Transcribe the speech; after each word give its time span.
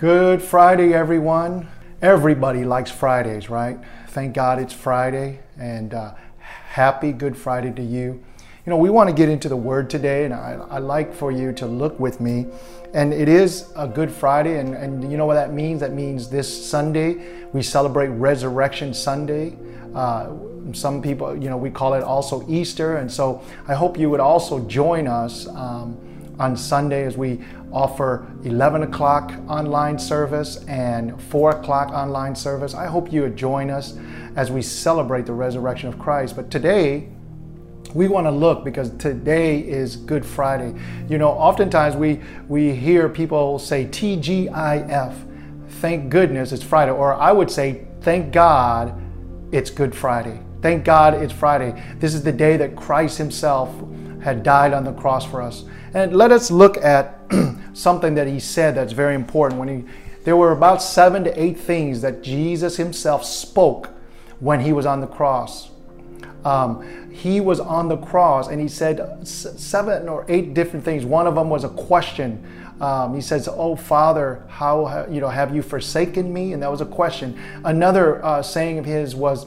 Good 0.00 0.40
Friday, 0.40 0.94
everyone. 0.94 1.68
Everybody 2.00 2.64
likes 2.64 2.90
Fridays, 2.90 3.50
right? 3.50 3.78
Thank 4.08 4.32
God 4.32 4.58
it's 4.58 4.72
Friday, 4.72 5.40
and 5.58 5.92
uh, 5.92 6.14
happy 6.38 7.12
Good 7.12 7.36
Friday 7.36 7.70
to 7.72 7.82
you. 7.82 8.24
You 8.64 8.70
know, 8.70 8.78
we 8.78 8.88
want 8.88 9.10
to 9.10 9.14
get 9.14 9.28
into 9.28 9.50
the 9.50 9.58
Word 9.58 9.90
today, 9.90 10.24
and 10.24 10.32
I, 10.32 10.52
I 10.70 10.78
like 10.78 11.12
for 11.12 11.30
you 11.30 11.52
to 11.52 11.66
look 11.66 12.00
with 12.00 12.18
me. 12.18 12.46
And 12.94 13.12
it 13.12 13.28
is 13.28 13.70
a 13.76 13.86
Good 13.86 14.10
Friday, 14.10 14.58
and, 14.58 14.74
and 14.74 15.12
you 15.12 15.18
know 15.18 15.26
what 15.26 15.34
that 15.34 15.52
means? 15.52 15.80
That 15.80 15.92
means 15.92 16.30
this 16.30 16.70
Sunday 16.70 17.44
we 17.52 17.60
celebrate 17.60 18.08
Resurrection 18.08 18.94
Sunday. 18.94 19.54
Uh, 19.94 20.30
some 20.72 21.02
people, 21.02 21.36
you 21.36 21.50
know, 21.50 21.58
we 21.58 21.68
call 21.68 21.92
it 21.92 22.02
also 22.02 22.42
Easter, 22.48 22.96
and 22.96 23.12
so 23.12 23.42
I 23.68 23.74
hope 23.74 23.98
you 23.98 24.08
would 24.08 24.20
also 24.20 24.60
join 24.60 25.06
us. 25.06 25.46
Um, 25.48 26.00
on 26.40 26.56
Sunday 26.56 27.04
as 27.04 27.16
we 27.16 27.38
offer 27.70 28.26
11 28.44 28.82
o'clock 28.82 29.32
online 29.46 29.98
service 29.98 30.64
and 30.66 31.20
4 31.24 31.50
o'clock 31.50 31.90
online 31.90 32.34
service. 32.34 32.74
I 32.74 32.86
hope 32.86 33.12
you 33.12 33.20
would 33.20 33.36
join 33.36 33.70
us 33.70 33.96
as 34.36 34.50
we 34.50 34.62
celebrate 34.62 35.26
the 35.26 35.34
resurrection 35.34 35.88
of 35.88 35.98
Christ. 35.98 36.34
But 36.34 36.50
today, 36.50 37.10
we 37.94 38.08
want 38.08 38.26
to 38.26 38.30
look 38.30 38.64
because 38.64 38.90
today 38.96 39.60
is 39.60 39.96
Good 39.96 40.24
Friday. 40.24 40.74
You 41.08 41.18
know, 41.18 41.28
oftentimes 41.28 41.94
we, 41.94 42.20
we 42.48 42.74
hear 42.74 43.08
people 43.08 43.58
say 43.58 43.84
TGIF, 43.84 45.14
thank 45.80 46.08
goodness 46.08 46.52
it's 46.52 46.62
Friday, 46.62 46.92
or 46.92 47.14
I 47.14 47.32
would 47.32 47.50
say, 47.50 47.86
thank 48.00 48.32
God 48.32 48.98
it's 49.52 49.68
Good 49.68 49.94
Friday. 49.94 50.40
Thank 50.62 50.84
God 50.84 51.14
it's 51.14 51.32
Friday. 51.32 51.82
This 51.98 52.14
is 52.14 52.22
the 52.22 52.32
day 52.32 52.56
that 52.56 52.76
Christ 52.76 53.18
Himself 53.18 53.70
had 54.22 54.42
died 54.42 54.72
on 54.72 54.84
the 54.84 54.92
cross 54.92 55.24
for 55.24 55.42
us. 55.42 55.64
And 55.94 56.14
let 56.14 56.32
us 56.32 56.50
look 56.50 56.76
at 56.78 57.18
something 57.72 58.14
that 58.14 58.26
he 58.26 58.40
said 58.40 58.74
that's 58.74 58.92
very 58.92 59.14
important. 59.14 59.58
When 59.60 59.68
he, 59.68 59.92
there 60.24 60.36
were 60.36 60.52
about 60.52 60.82
seven 60.82 61.24
to 61.24 61.42
eight 61.42 61.58
things 61.58 62.02
that 62.02 62.22
Jesus 62.22 62.76
himself 62.76 63.24
spoke 63.24 63.90
when 64.38 64.60
he 64.60 64.72
was 64.72 64.86
on 64.86 65.00
the 65.00 65.06
cross. 65.06 65.70
Um, 66.44 67.10
he 67.10 67.40
was 67.40 67.60
on 67.60 67.88
the 67.88 67.98
cross 67.98 68.48
and 68.48 68.60
he 68.60 68.68
said 68.68 69.26
seven 69.26 70.08
or 70.08 70.24
eight 70.28 70.54
different 70.54 70.84
things. 70.84 71.04
One 71.04 71.26
of 71.26 71.34
them 71.34 71.50
was 71.50 71.64
a 71.64 71.68
question. 71.68 72.46
Um, 72.80 73.14
he 73.14 73.20
says, 73.20 73.46
"Oh 73.46 73.76
Father, 73.76 74.42
how 74.48 75.06
you 75.10 75.20
know 75.20 75.28
have 75.28 75.54
you 75.54 75.60
forsaken 75.60 76.32
me?" 76.32 76.54
And 76.54 76.62
that 76.62 76.70
was 76.70 76.80
a 76.80 76.86
question. 76.86 77.38
Another 77.62 78.24
uh, 78.24 78.42
saying 78.42 78.78
of 78.78 78.86
his 78.86 79.14
was, 79.14 79.44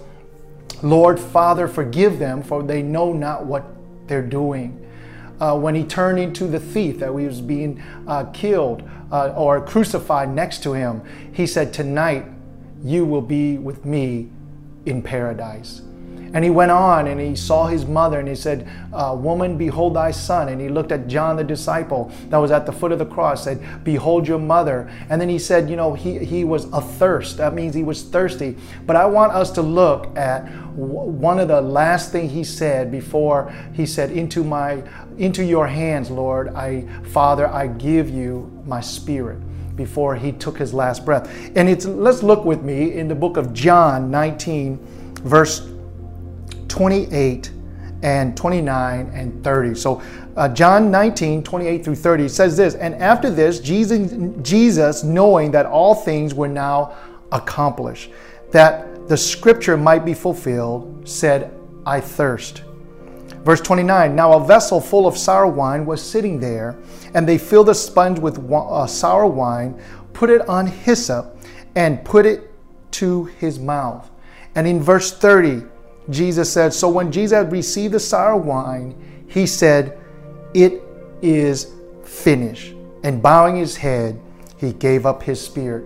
"Lord 0.83 1.19
Father, 1.19 1.67
forgive 1.67 2.19
them, 2.19 2.43
for 2.43 2.61
they 2.61 2.83
know 2.83 3.11
not 3.11 3.45
what 3.47 3.65
they're 4.07 4.21
doing." 4.21 4.83
uh, 5.39 5.57
when 5.57 5.75
he 5.75 5.83
turned 5.83 6.19
into 6.19 6.47
the 6.47 6.59
thief 6.59 6.99
that 6.99 7.07
he 7.17 7.25
was 7.25 7.41
being 7.41 7.83
uh, 8.07 8.25
killed 8.25 8.87
uh, 9.11 9.33
or 9.35 9.59
crucified 9.65 10.29
next 10.29 10.63
to 10.63 10.73
him, 10.73 11.01
he 11.33 11.45
said, 11.45 11.73
Tonight 11.73 12.25
you 12.83 13.05
will 13.05 13.21
be 13.21 13.57
with 13.57 13.85
me 13.85 14.29
in 14.85 15.01
paradise. 15.01 15.81
And 16.33 16.43
he 16.43 16.49
went 16.49 16.71
on 16.71 17.05
and 17.07 17.21
he 17.21 17.35
saw 17.35 17.67
his 17.67 17.85
mother 17.85 18.19
and 18.19 18.27
he 18.27 18.33
said, 18.33 18.67
uh, 18.91 19.15
Woman, 19.17 19.55
behold 19.55 19.95
thy 19.95 20.09
son. 20.09 20.49
And 20.49 20.59
he 20.59 20.67
looked 20.67 20.91
at 20.91 21.07
John 21.07 21.35
the 21.35 21.43
disciple 21.43 22.11
that 22.29 22.37
was 22.37 22.49
at 22.49 22.65
the 22.65 22.71
foot 22.71 22.91
of 22.91 22.97
the 22.97 23.05
cross, 23.05 23.43
said, 23.43 23.83
Behold 23.83 24.27
your 24.27 24.39
mother. 24.39 24.91
And 25.09 25.21
then 25.21 25.29
he 25.29 25.37
said, 25.37 25.69
You 25.69 25.75
know, 25.75 25.93
he, 25.93 26.17
he 26.17 26.43
was 26.43 26.71
athirst. 26.73 27.37
That 27.37 27.53
means 27.53 27.75
he 27.75 27.83
was 27.83 28.01
thirsty. 28.01 28.57
But 28.87 28.95
I 28.95 29.05
want 29.05 29.33
us 29.33 29.51
to 29.51 29.61
look 29.61 30.17
at 30.17 30.47
one 30.75 31.39
of 31.39 31.47
the 31.47 31.61
last 31.61 32.11
thing 32.11 32.29
he 32.29 32.43
said 32.43 32.91
before 32.91 33.53
he 33.73 33.85
said, 33.85 34.11
Into 34.11 34.43
my 34.43 34.83
into 35.17 35.43
your 35.43 35.67
hands, 35.67 36.09
Lord, 36.09 36.49
I 36.55 36.87
Father, 37.11 37.47
I 37.47 37.67
give 37.67 38.09
you 38.09 38.51
my 38.65 38.81
spirit 38.81 39.37
before 39.75 40.15
he 40.15 40.31
took 40.31 40.57
his 40.57 40.73
last 40.73 41.05
breath. 41.05 41.29
And 41.55 41.69
it's 41.69 41.85
let's 41.85 42.23
look 42.23 42.43
with 42.43 42.63
me 42.63 42.93
in 42.93 43.07
the 43.07 43.15
book 43.15 43.37
of 43.37 43.53
John 43.53 44.09
19, 44.09 44.79
verse 45.23 45.72
28 46.73 47.51
and 48.01 48.35
29 48.35 49.11
and 49.13 49.43
30. 49.43 49.75
So 49.75 50.01
uh, 50.35 50.49
John 50.49 50.89
19, 50.89 51.43
28 51.43 51.85
through 51.85 51.95
30 51.95 52.27
says 52.27 52.57
this, 52.57 52.73
and 52.73 52.95
after 52.95 53.29
this, 53.29 53.59
Jesus, 53.59 54.11
Jesus, 54.41 55.03
knowing 55.03 55.51
that 55.51 55.67
all 55.67 55.93
things 55.93 56.33
were 56.33 56.47
now 56.47 56.95
accomplished, 57.31 58.09
that 58.49 59.07
the 59.07 59.15
scripture 59.15 59.77
might 59.77 60.03
be 60.03 60.15
fulfilled, 60.15 61.07
said, 61.07 61.53
I 61.85 61.99
thirst. 61.99 62.63
Verse 63.45 63.61
29 63.61 64.15
Now 64.15 64.33
a 64.33 64.43
vessel 64.43 64.81
full 64.81 65.05
of 65.05 65.15
sour 65.15 65.45
wine 65.45 65.85
was 65.85 66.01
sitting 66.01 66.39
there, 66.39 66.75
and 67.13 67.29
they 67.29 67.37
filled 67.37 67.69
a 67.69 67.75
sponge 67.75 68.17
with 68.17 68.39
uh, 68.51 68.87
sour 68.87 69.27
wine, 69.27 69.79
put 70.13 70.31
it 70.31 70.41
on 70.49 70.65
hyssop, 70.65 71.37
and 71.75 72.03
put 72.03 72.25
it 72.25 72.51
to 72.93 73.25
his 73.25 73.59
mouth. 73.59 74.09
And 74.55 74.65
in 74.65 74.81
verse 74.81 75.15
30, 75.15 75.67
Jesus 76.09 76.51
said, 76.51 76.73
So 76.73 76.89
when 76.89 77.11
Jesus 77.11 77.37
had 77.37 77.51
received 77.51 77.93
the 77.93 77.99
sour 77.99 78.37
wine, 78.37 78.95
he 79.27 79.45
said, 79.47 79.99
It 80.53 80.81
is 81.21 81.73
finished. 82.03 82.73
And 83.03 83.21
bowing 83.21 83.55
his 83.55 83.77
head, 83.77 84.19
he 84.57 84.73
gave 84.73 85.05
up 85.05 85.23
his 85.23 85.41
spirit. 85.41 85.85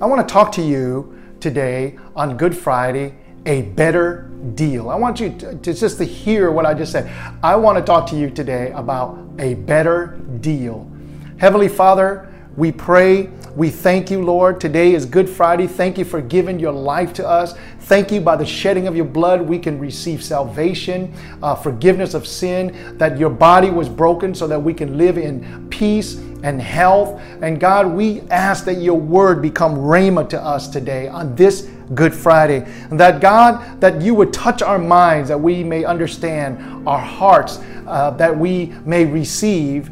I 0.00 0.06
want 0.06 0.26
to 0.26 0.32
talk 0.32 0.52
to 0.52 0.62
you 0.62 1.18
today 1.40 1.98
on 2.16 2.36
Good 2.36 2.56
Friday, 2.56 3.14
a 3.46 3.62
better 3.62 4.30
deal. 4.54 4.90
I 4.90 4.96
want 4.96 5.20
you 5.20 5.30
to, 5.38 5.56
to, 5.56 5.74
just 5.74 5.98
to 5.98 6.04
hear 6.04 6.50
what 6.50 6.66
I 6.66 6.74
just 6.74 6.92
said. 6.92 7.10
I 7.42 7.56
want 7.56 7.78
to 7.78 7.84
talk 7.84 8.08
to 8.10 8.16
you 8.16 8.30
today 8.30 8.72
about 8.72 9.18
a 9.38 9.54
better 9.54 10.18
deal. 10.40 10.90
Heavenly 11.38 11.68
Father, 11.68 12.29
we 12.56 12.72
pray 12.72 13.30
we 13.56 13.68
thank 13.68 14.12
you, 14.12 14.22
Lord. 14.22 14.60
Today 14.60 14.94
is 14.94 15.04
Good 15.04 15.28
Friday. 15.28 15.66
Thank 15.66 15.98
you 15.98 16.04
for 16.04 16.20
giving 16.20 16.60
your 16.60 16.72
life 16.72 17.12
to 17.14 17.26
us. 17.26 17.54
Thank 17.80 18.12
you 18.12 18.20
by 18.20 18.36
the 18.36 18.46
shedding 18.46 18.86
of 18.86 18.94
your 18.94 19.04
blood, 19.04 19.42
we 19.42 19.58
can 19.58 19.80
receive 19.80 20.22
salvation, 20.22 21.12
uh, 21.42 21.56
forgiveness 21.56 22.14
of 22.14 22.28
sin, 22.28 22.96
that 22.98 23.18
your 23.18 23.30
body 23.30 23.68
was 23.68 23.88
broken 23.88 24.36
so 24.36 24.46
that 24.46 24.62
we 24.62 24.72
can 24.72 24.96
live 24.96 25.18
in 25.18 25.68
peace 25.68 26.18
and 26.44 26.62
health. 26.62 27.20
And 27.42 27.58
God, 27.58 27.88
we 27.88 28.20
ask 28.30 28.64
that 28.66 28.80
your 28.80 28.98
word 28.98 29.42
become 29.42 29.74
rhema 29.74 30.28
to 30.28 30.40
us 30.40 30.68
today 30.68 31.08
on 31.08 31.34
this 31.34 31.68
Good 31.92 32.14
Friday. 32.14 32.64
And 32.90 33.00
that 33.00 33.20
God, 33.20 33.80
that 33.80 34.00
you 34.00 34.14
would 34.14 34.32
touch 34.32 34.62
our 34.62 34.78
minds, 34.78 35.28
that 35.28 35.40
we 35.40 35.64
may 35.64 35.84
understand 35.84 36.86
our 36.86 37.00
hearts, 37.00 37.58
uh, 37.88 38.12
that 38.12 38.38
we 38.38 38.66
may 38.84 39.04
receive 39.04 39.90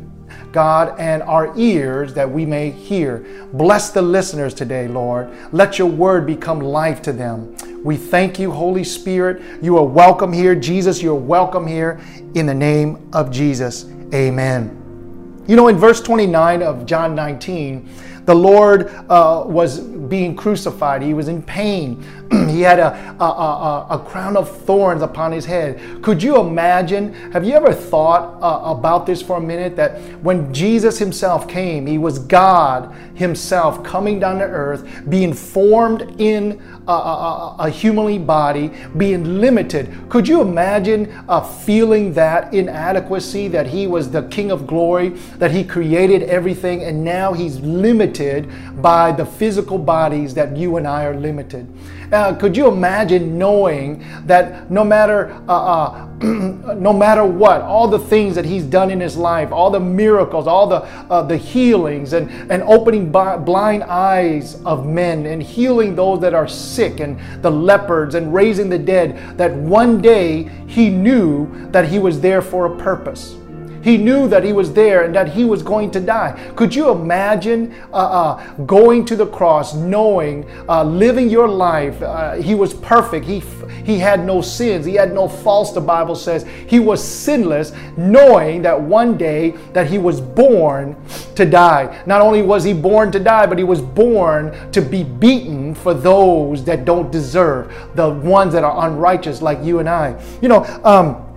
God, 0.59 0.99
and 0.99 1.23
our 1.23 1.57
ears 1.57 2.15
that 2.15 2.29
we 2.29 2.45
may 2.45 2.73
hear. 2.73 3.25
Bless 3.53 3.91
the 3.91 4.03
listeners 4.03 4.53
today, 4.53 4.89
Lord. 4.89 5.31
Let 5.53 5.79
your 5.79 5.87
word 5.87 6.27
become 6.27 6.59
life 6.59 7.01
to 7.03 7.13
them. 7.13 7.57
We 7.85 7.97
thank 7.97 8.41
you, 8.41 8.51
Holy 8.51 8.83
Spirit. 8.83 9.63
You 9.63 9.79
are 9.79 9.85
welcome 9.85 10.33
here. 10.33 10.57
Jesus, 10.57 11.01
you're 11.01 11.15
welcome 11.15 11.65
here 11.65 12.01
in 12.35 12.47
the 12.47 12.55
name 12.55 13.09
of 13.13 13.31
Jesus. 13.31 13.85
Amen. 14.13 15.45
You 15.47 15.55
know, 15.55 15.69
in 15.69 15.77
verse 15.77 16.01
29 16.01 16.65
of 16.65 16.87
John 16.87 17.15
19, 17.15 17.89
the 18.29 18.35
Lord 18.35 18.89
uh, 19.09 19.43
was 19.47 19.81
being 19.81 20.37
crucified. 20.37 21.01
He 21.01 21.15
was 21.15 21.29
in 21.29 21.43
pain. 21.43 22.05
he 22.31 22.61
had 22.61 22.79
a, 22.79 22.95
a, 23.19 23.25
a, 23.25 23.87
a, 23.93 24.05
crown 24.07 24.37
of 24.37 24.55
thorns 24.65 25.01
upon 25.01 25.33
his 25.33 25.47
head. 25.47 26.03
Could 26.03 26.23
you 26.23 26.39
imagine? 26.39 27.15
Have 27.33 27.43
you 27.43 27.55
ever 27.55 27.73
thought 27.73 28.39
uh, 28.43 28.71
about 28.71 29.07
this 29.07 29.23
for 29.23 29.39
a 29.39 29.41
minute? 29.41 29.77
That 29.77 29.99
when 30.23 30.53
Jesus 30.53 30.99
himself 30.99 31.49
came, 31.49 31.87
he 31.87 31.97
was 31.97 32.19
God 32.19 32.95
himself 33.15 33.83
coming 33.83 34.21
down 34.21 34.41
to 34.41 34.45
earth, 34.45 34.87
being 35.09 35.33
formed 35.33 36.21
in 36.21 36.63
a, 36.89 36.93
a, 36.93 37.57
a 37.61 37.71
humanly 37.71 38.19
body, 38.19 38.73
being 38.97 39.41
limited. 39.41 39.89
Could 40.09 40.27
you 40.27 40.41
imagine 40.41 41.13
uh, 41.29 41.41
feeling 41.41 42.13
that 42.15 42.55
inadequacy, 42.55 43.49
that 43.49 43.67
he 43.67 43.87
was 43.87 44.11
the 44.11 44.23
King 44.29 44.51
of 44.51 44.67
glory, 44.67 45.11
that 45.39 45.51
he 45.51 45.65
created 45.65 46.23
everything, 46.23 46.83
and 46.83 47.05
now 47.05 47.33
he's 47.33 47.61
limited 47.61 48.49
by 48.81 49.13
the 49.13 49.27
physical 49.27 49.79
bodies 49.79 50.35
that 50.35 50.57
you 50.57 50.77
and 50.77 50.87
I 50.87 51.05
are 51.05 51.15
limited? 51.15 51.67
Uh, 52.13 52.35
could 52.35 52.57
you 52.57 52.69
imagine 52.69 53.37
knowing 53.37 54.05
that 54.25 54.71
no 54.71 54.83
matter 54.83 55.31
uh, 55.47 55.53
uh, 55.53 56.08
no 56.21 56.93
matter 56.93 57.25
what, 57.25 57.61
all 57.61 57.87
the 57.87 57.99
things 57.99 58.35
that 58.35 58.45
he's 58.45 58.65
done 58.65 58.91
in 58.91 58.99
his 58.99 59.17
life, 59.17 59.53
all 59.53 59.71
the 59.71 59.79
miracles, 59.79 60.49
all 60.49 60.67
the 60.67 60.79
uh, 61.11 61.23
the 61.23 61.37
healings, 61.37 62.13
and 62.13 62.29
and 62.51 62.61
opening 62.65 63.13
blind 63.13 63.85
eyes 63.85 64.61
of 64.65 64.85
men, 64.85 65.27
and 65.27 65.41
healing 65.41 65.95
those 65.95 66.21
that 66.21 66.35
are 66.35 66.49
sick, 66.49 66.99
and 66.99 67.21
the 67.41 67.51
leopards, 67.51 68.17
and 68.17 68.35
raising 68.35 68.69
the 68.69 68.79
dead, 68.79 69.39
that 69.39 69.55
one 69.55 70.03
day 70.03 70.51
he 70.67 70.91
knew 70.91 71.71
that 71.71 71.89
he 71.89 72.01
was 72.01 72.21
there 72.21 72.43
for 72.43 72.67
a 72.67 72.77
purpose. 72.79 73.38
He 73.83 73.97
knew 73.97 74.29
that 74.29 74.45
he 74.45 74.53
was 74.53 74.73
there 74.73 75.05
and 75.05 75.15
that 75.15 75.29
he 75.29 75.45
was 75.45 75.63
going 75.63 75.91
to 75.93 76.01
die. 76.01 76.53
Could 76.57 76.75
you 76.75 76.91
imagine 76.91 77.75
uh, 77.93 77.97
uh, 77.97 78.55
going 78.65 79.05
to 79.07 79.17
the 79.17 79.27
cross, 79.27 79.75
knowing, 79.75 80.49
uh, 80.69 80.85
living 80.85 81.29
your 81.29 81.49
life? 81.49 82.01
Uh, 82.03 82.35
he 82.35 82.55
was 82.55 82.75
perfect. 82.75 83.25
He 83.25 83.43
he 83.85 83.99
had 83.99 84.25
no 84.25 84.43
sins. 84.43 84.85
He 84.85 84.95
had 84.95 85.15
no 85.15 85.29
faults. 85.29 85.73
The 85.73 85.81
Bible 85.81 86.15
says 86.15 86.47
he 86.67 86.79
was 86.79 87.03
sinless, 87.03 87.73
knowing 87.97 88.61
that 88.63 88.79
one 88.79 89.17
day 89.17 89.53
that 89.73 89.87
he 89.87 89.97
was 89.97 90.21
born 90.21 90.95
to 91.37 91.47
die. 91.47 92.03
Not 92.05 92.21
only 92.21 92.43
was 92.43 92.65
he 92.65 92.75
born 92.75 93.11
to 93.13 93.19
die, 93.19 93.47
but 93.47 93.57
he 93.57 93.65
was 93.65 93.81
born 93.81 94.71
to 94.73 94.83
be 94.83 95.05
beaten 95.05 95.75
for 95.75 95.95
those 95.95 96.65
that 96.65 96.85
don't 96.85 97.11
deserve, 97.11 97.73
the 97.95 98.11
ones 98.11 98.53
that 98.53 98.65
are 98.65 98.87
unrighteous, 98.87 99.41
like 99.41 99.63
you 99.65 99.79
and 99.79 99.89
I. 99.89 100.21
You 100.43 100.49
know. 100.49 100.65
Um, 100.85 101.28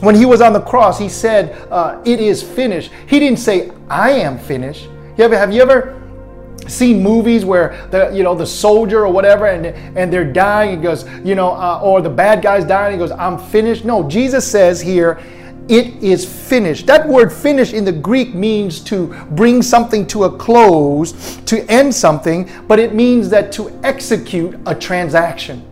when 0.00 0.14
he 0.14 0.26
was 0.26 0.40
on 0.40 0.52
the 0.52 0.60
cross, 0.60 0.98
he 0.98 1.08
said, 1.08 1.68
uh, 1.70 2.00
It 2.04 2.20
is 2.20 2.42
finished. 2.42 2.92
He 3.06 3.18
didn't 3.18 3.38
say, 3.38 3.72
I 3.88 4.10
am 4.10 4.38
finished. 4.38 4.84
You 5.16 5.24
ever, 5.24 5.36
have 5.36 5.52
you 5.52 5.62
ever 5.62 5.98
seen 6.68 7.02
movies 7.02 7.44
where 7.44 7.86
the 7.90 8.10
you 8.10 8.22
know 8.22 8.34
the 8.34 8.46
soldier 8.46 9.04
or 9.04 9.12
whatever 9.12 9.46
and 9.46 9.66
and 9.66 10.12
they're 10.12 10.30
dying 10.30 10.76
he 10.76 10.82
goes 10.82 11.08
you 11.24 11.34
know 11.34 11.52
uh, 11.52 11.80
or 11.82 12.02
the 12.02 12.10
bad 12.10 12.42
guy's 12.42 12.64
dying 12.64 12.92
he 12.92 12.98
goes 12.98 13.10
i'm 13.12 13.38
finished 13.38 13.84
no 13.84 14.06
jesus 14.08 14.46
says 14.46 14.80
here 14.80 15.18
it 15.68 15.86
is 16.02 16.26
finished 16.26 16.86
that 16.86 17.06
word 17.08 17.32
finished 17.32 17.72
in 17.72 17.84
the 17.84 17.92
greek 17.92 18.34
means 18.34 18.80
to 18.80 19.06
bring 19.30 19.62
something 19.62 20.06
to 20.06 20.24
a 20.24 20.36
close 20.36 21.36
to 21.46 21.64
end 21.70 21.94
something 21.94 22.50
but 22.66 22.78
it 22.78 22.94
means 22.94 23.30
that 23.30 23.50
to 23.50 23.70
execute 23.82 24.58
a 24.66 24.74
transaction 24.74 25.64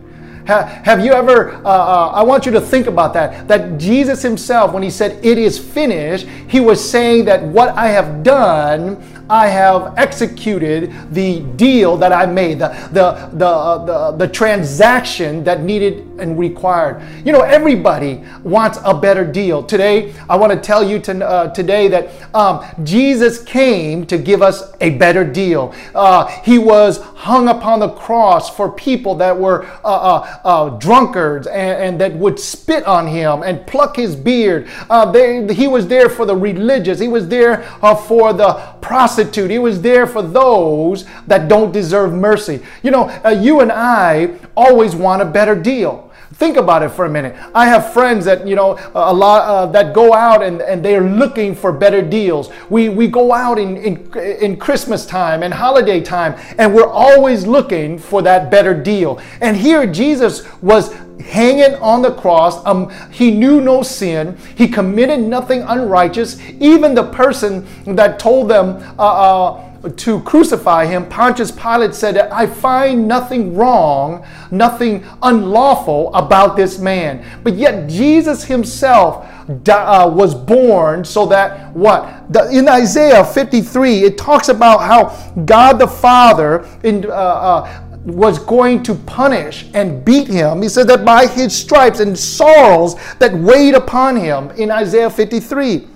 have 0.47 1.03
you 1.03 1.11
ever, 1.11 1.53
uh, 1.55 1.69
uh, 1.69 2.11
I 2.15 2.23
want 2.23 2.45
you 2.45 2.51
to 2.53 2.61
think 2.61 2.87
about 2.87 3.13
that, 3.13 3.47
that 3.47 3.77
Jesus 3.77 4.21
himself, 4.21 4.73
when 4.73 4.81
he 4.81 4.89
said, 4.89 5.23
It 5.23 5.37
is 5.37 5.59
finished, 5.59 6.25
he 6.47 6.59
was 6.59 6.89
saying 6.89 7.25
that 7.25 7.43
what 7.43 7.69
I 7.69 7.87
have 7.87 8.23
done, 8.23 9.03
I 9.29 9.47
have 9.47 9.97
executed 9.97 10.93
the 11.11 11.41
deal 11.55 11.97
that 11.97 12.13
I 12.13 12.25
made, 12.25 12.59
the, 12.59 12.69
the, 12.91 13.29
the, 13.33 13.47
uh, 13.47 13.85
the, 14.11 14.25
the 14.25 14.27
transaction 14.31 15.43
that 15.43 15.61
needed 15.61 16.07
and 16.19 16.39
required. 16.39 17.01
You 17.25 17.31
know, 17.33 17.41
everybody 17.41 18.23
wants 18.43 18.79
a 18.83 18.93
better 18.93 19.25
deal. 19.25 19.63
Today, 19.63 20.13
I 20.29 20.37
want 20.37 20.53
to 20.53 20.59
tell 20.59 20.83
you 20.83 20.99
to, 20.99 21.27
uh, 21.27 21.53
today 21.53 21.87
that 21.89 22.35
um, 22.35 22.65
Jesus 22.83 23.43
came 23.43 24.05
to 24.07 24.17
give 24.17 24.41
us 24.41 24.73
a 24.81 24.91
better 24.91 25.23
deal. 25.23 25.73
Uh, 25.93 26.27
he 26.43 26.57
was 26.57 26.99
hung 26.99 27.49
upon 27.49 27.79
the 27.79 27.89
cross 27.89 28.55
for 28.55 28.71
people 28.71 29.15
that 29.15 29.37
were 29.37 29.65
uh, 29.83 29.87
uh, 29.87 30.39
uh 30.43 30.69
drunkards 30.77 31.47
and, 31.47 31.83
and, 31.83 31.97
that 31.97 32.13
would 32.13 32.39
spit 32.39 32.85
on 32.85 33.07
him 33.07 33.41
and 33.41 33.65
pluck 33.65 33.95
his 33.95 34.15
beard. 34.15 34.67
They, 35.11 35.53
he 35.53 35.67
was 35.67 35.87
there 35.87 36.09
for 36.09 36.25
the 36.25 36.35
religious. 36.35 36.99
He 36.99 37.07
was 37.07 37.27
there 37.27 37.63
for 38.07 38.33
the 38.33 38.76
prostitute. 38.81 39.49
He 39.49 39.59
was 39.59 39.81
there 39.81 40.07
for 40.07 40.21
those 40.21 41.05
that 41.27 41.47
don't 41.47 41.71
deserve 41.71 42.13
mercy. 42.13 42.61
You 42.83 42.91
know, 42.91 43.09
uh, 43.23 43.29
you 43.29 43.61
and 43.61 43.71
I 43.71 44.37
always 44.55 44.95
want 44.95 45.21
a 45.21 45.25
better 45.25 45.55
deal. 45.55 46.06
Think 46.33 46.57
about 46.57 46.83
it 46.83 46.89
for 46.89 47.05
a 47.05 47.09
minute. 47.09 47.35
I 47.55 47.67
have 47.67 47.93
friends 47.93 48.25
that 48.25 48.45
you 48.45 48.55
know 48.55 48.77
a 48.93 49.13
lot 49.13 49.43
uh, 49.43 49.65
that 49.67 49.93
go 49.93 50.13
out 50.13 50.43
and, 50.43 50.61
and 50.61 50.83
they're 50.83 51.03
looking 51.03 51.55
for 51.55 51.71
better 51.71 52.01
deals. 52.01 52.49
We 52.69 52.89
we 52.89 53.07
go 53.07 53.31
out 53.33 53.57
in, 53.57 53.77
in 53.77 54.17
in 54.17 54.57
Christmas 54.57 55.05
time 55.05 55.41
and 55.43 55.53
holiday 55.53 56.01
time, 56.01 56.35
and 56.57 56.73
we're 56.73 56.89
always 56.89 57.47
looking 57.47 57.97
for 57.97 58.21
that 58.23 58.51
better 58.51 58.73
deal. 58.73 59.21
And 59.41 59.55
here 59.55 59.87
Jesus 59.87 60.43
was 60.61 60.93
hanging 61.19 61.75
on 61.75 62.01
the 62.01 62.13
cross. 62.13 62.63
Um, 62.65 62.89
he 63.11 63.31
knew 63.31 63.61
no 63.61 63.83
sin. 63.83 64.37
He 64.55 64.67
committed 64.67 65.19
nothing 65.19 65.61
unrighteous. 65.61 66.39
Even 66.59 66.93
the 66.93 67.09
person 67.11 67.65
that 67.95 68.19
told 68.19 68.49
them 68.49 68.77
uh, 68.99 69.03
uh, 69.03 69.66
to 69.95 70.21
crucify 70.21 70.85
him, 70.85 71.07
Pontius 71.07 71.51
Pilate 71.51 71.93
said, 71.93 72.17
I 72.17 72.45
find 72.45 73.07
nothing 73.07 73.55
wrong, 73.55 74.25
nothing 74.51 75.05
unlawful 75.21 76.13
about 76.13 76.55
this 76.55 76.79
man. 76.79 77.25
But 77.43 77.55
yet 77.55 77.87
Jesus 77.89 78.43
himself 78.43 79.25
uh, 79.69 80.11
was 80.13 80.35
born 80.35 81.05
so 81.05 81.25
that 81.27 81.73
what? 81.75 82.31
The, 82.31 82.49
in 82.49 82.67
Isaiah 82.67 83.23
53, 83.23 84.03
it 84.03 84.17
talks 84.17 84.49
about 84.49 84.79
how 84.79 85.09
God 85.45 85.79
the 85.79 85.87
Father 85.87 86.67
in, 86.83 87.05
uh, 87.05 87.09
uh, 87.09 87.83
was 88.05 88.39
going 88.39 88.83
to 88.83 88.95
punish 88.95 89.67
and 89.73 90.03
beat 90.03 90.27
him. 90.27 90.61
He 90.61 90.69
said 90.69 90.87
that 90.87 91.03
by 91.03 91.27
his 91.27 91.55
stripes 91.55 91.99
and 91.99 92.17
sorrows 92.17 92.95
that 93.19 93.33
weighed 93.33 93.73
upon 93.73 94.15
him 94.15 94.49
in 94.51 94.71
Isaiah 94.71 95.09
53. 95.09 95.87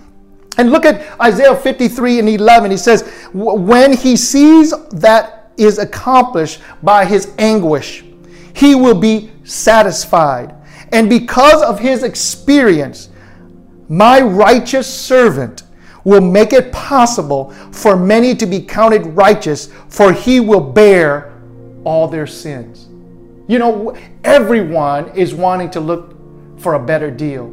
And 0.57 0.71
look 0.71 0.85
at 0.85 1.19
Isaiah 1.19 1.55
53 1.55 2.19
and 2.19 2.29
11. 2.29 2.71
He 2.71 2.77
says, 2.77 3.09
When 3.33 3.93
he 3.93 4.17
sees 4.17 4.73
that 4.89 5.51
is 5.57 5.77
accomplished 5.77 6.61
by 6.83 7.05
his 7.05 7.33
anguish, 7.37 8.03
he 8.53 8.75
will 8.75 8.99
be 8.99 9.31
satisfied. 9.43 10.55
And 10.91 11.09
because 11.09 11.61
of 11.61 11.79
his 11.79 12.03
experience, 12.03 13.09
my 13.87 14.21
righteous 14.21 14.91
servant 14.91 15.63
will 16.03 16.21
make 16.21 16.53
it 16.53 16.71
possible 16.71 17.51
for 17.71 17.95
many 17.95 18.35
to 18.35 18.45
be 18.45 18.59
counted 18.61 19.05
righteous, 19.07 19.71
for 19.89 20.11
he 20.11 20.39
will 20.39 20.61
bear 20.61 21.33
all 21.83 22.07
their 22.07 22.27
sins. 22.27 22.87
You 23.47 23.59
know, 23.59 23.95
everyone 24.23 25.09
is 25.15 25.33
wanting 25.33 25.71
to 25.71 25.79
look 25.79 26.15
for 26.59 26.75
a 26.75 26.79
better 26.79 27.11
deal. 27.11 27.47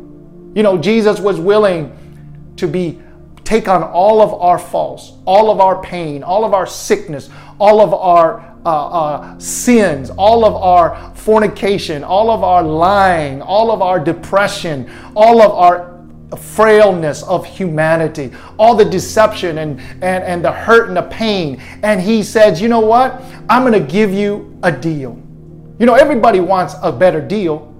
You 0.54 0.62
know, 0.62 0.78
Jesus 0.78 1.20
was 1.20 1.38
willing 1.40 1.96
to 2.58 2.68
be 2.68 3.00
take 3.44 3.66
on 3.66 3.82
all 3.82 4.20
of 4.20 4.34
our 4.34 4.58
faults, 4.58 5.14
all 5.24 5.50
of 5.50 5.58
our 5.58 5.82
pain, 5.82 6.22
all 6.22 6.44
of 6.44 6.52
our 6.52 6.66
sickness, 6.66 7.30
all 7.58 7.80
of 7.80 7.94
our 7.94 8.40
uh, 8.66 8.88
uh, 8.88 9.38
sins, 9.38 10.10
all 10.10 10.44
of 10.44 10.54
our 10.54 11.14
fornication, 11.14 12.04
all 12.04 12.30
of 12.30 12.44
our 12.44 12.62
lying, 12.62 13.40
all 13.40 13.70
of 13.70 13.80
our 13.80 13.98
depression, 13.98 14.90
all 15.16 15.40
of 15.40 15.50
our 15.52 15.98
frailness 16.36 17.22
of 17.22 17.46
humanity, 17.46 18.30
all 18.58 18.74
the 18.74 18.84
deception 18.84 19.58
and, 19.58 19.80
and, 19.80 20.24
and 20.24 20.44
the 20.44 20.52
hurt 20.52 20.88
and 20.88 20.96
the 20.96 21.02
pain. 21.02 21.58
And 21.82 22.00
he 22.00 22.22
says, 22.22 22.60
You 22.60 22.68
know 22.68 22.80
what? 22.80 23.22
I'm 23.48 23.62
going 23.62 23.72
to 23.72 23.92
give 23.92 24.12
you 24.12 24.58
a 24.62 24.70
deal. 24.70 25.18
You 25.78 25.86
know, 25.86 25.94
everybody 25.94 26.40
wants 26.40 26.74
a 26.82 26.92
better 26.92 27.20
deal. 27.20 27.74